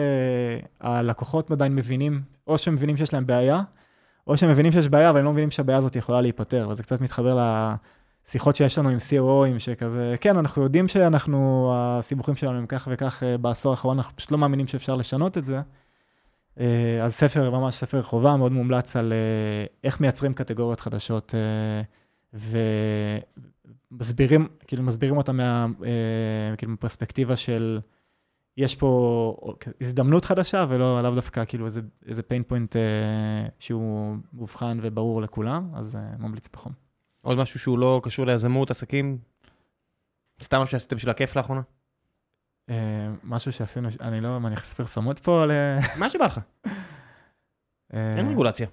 [0.81, 3.63] הלקוחות עדיין מבינים, או שהם מבינים שיש להם בעיה,
[4.27, 7.01] או שהם מבינים שיש בעיה, אבל הם לא מבינים שהבעיה הזאת יכולה להיפתר, וזה קצת
[7.01, 7.39] מתחבר
[8.27, 13.23] לשיחות שיש לנו עם COOים, שכזה, כן, אנחנו יודעים שאנחנו, הסיבוכים שלנו הם כך וכך
[13.23, 15.61] אה, בעשור האחרון, אנחנו פשוט לא מאמינים שאפשר לשנות את זה.
[16.61, 21.35] אה, אז ספר, ממש ספר חובה, מאוד מומלץ על אה, איך מייצרים קטגוריות חדשות,
[23.93, 25.67] ומסבירים, כאילו מסבירים אותה מה,
[26.57, 27.81] כאילו, מפרספקטיבה של...
[28.57, 29.37] יש פה
[29.81, 35.97] הזדמנות חדשה, ולא לאו דווקא כאילו איזה, pain point אה, שהוא מאובחן וברור לכולם, אז
[35.97, 36.73] אה, ממליץ בחום.
[37.21, 39.19] עוד משהו שהוא לא קשור ליזמות, עסקים?
[40.43, 41.61] סתם משהו שעשיתם בשביל הכיף לאחרונה?
[42.71, 45.51] אה, משהו שעשינו, אני לא, מה, אני אכנס פרסומות פה ל...
[46.01, 46.41] מה שבא לך.
[47.95, 48.67] אה, אין רגולציה.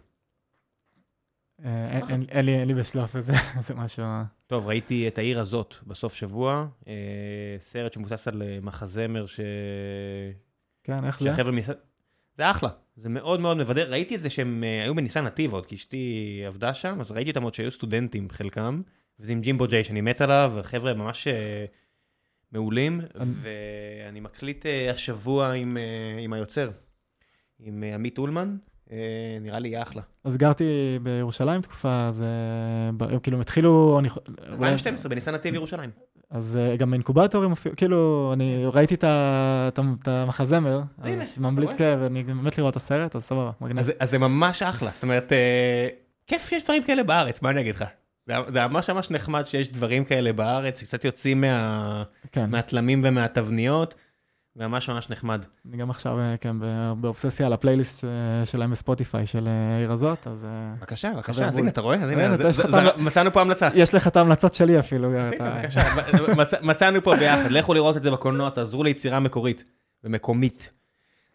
[1.65, 3.33] אה, אין לי בשלוף איזה
[3.75, 4.05] משהו...
[4.47, 6.67] טוב, ראיתי את העיר הזאת בסוף שבוע,
[7.59, 9.39] סרט שמבוסס על מחזמר ש...
[10.83, 11.73] כן, איך זה?
[12.37, 13.91] זה אחלה, זה מאוד מאוד מבדר.
[13.91, 17.43] ראיתי את זה שהם היו בניסן נתיב עוד, כי אשתי עבדה שם, אז ראיתי אותם
[17.43, 18.81] עוד שהיו סטודנטים חלקם,
[19.19, 21.27] וזה עם ג'ימבו ג'יי שאני מת עליו, וחבר'ה ממש
[22.53, 25.51] מעולים, ואני מקליט השבוע
[26.19, 26.69] עם היוצר,
[27.59, 28.55] עם עמית אולמן.
[28.91, 30.01] אה, נראה לי אחלה.
[30.23, 33.99] אז גרתי בירושלים תקופה, אז הם כאילו התחילו...
[34.49, 35.89] 2012, בניסן נתיב ירושלים.
[36.29, 42.71] אז אה, גם אינקובטורים, כאילו, אני ראיתי את המחזמר, אז ממליץ כן, ואני באמת לראות
[42.71, 43.89] את הסרט, אז סבבה, מגניב.
[43.99, 45.87] אז זה ממש אחלה, זאת אומרת, אה,
[46.27, 47.83] כיף שיש דברים כאלה בארץ, מה אני אגיד לך?
[48.27, 51.43] זה ממש ממש נחמד שיש דברים כאלה בארץ, שקצת יוצאים
[52.31, 52.49] כן.
[52.49, 53.95] מהתלמים ומהתבניות.
[54.55, 55.45] ממש ממש נחמד.
[55.69, 56.55] אני גם עכשיו, אה, כן,
[57.01, 58.09] באובססיה על הפלייליסט אה,
[58.45, 60.47] שלהם בספוטיפיי של אה, העיר הזאת, אז...
[60.79, 61.95] בבקשה, בבקשה, אז הנה, אתה רואה?
[61.95, 62.35] אז הנה,
[62.97, 63.69] מצאנו פה המלצה.
[63.73, 65.11] יש לך את ההמלצות שלי אפילו.
[65.39, 65.81] בבקשה,
[66.61, 69.63] מצאנו פה ביחד, לכו לראות את זה בקולנוע, תעזרו ליצירה מקורית
[70.03, 70.69] ומקומית.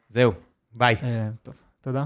[0.08, 0.32] זהו,
[0.72, 0.96] ביי.
[1.42, 2.04] טוב, תודה.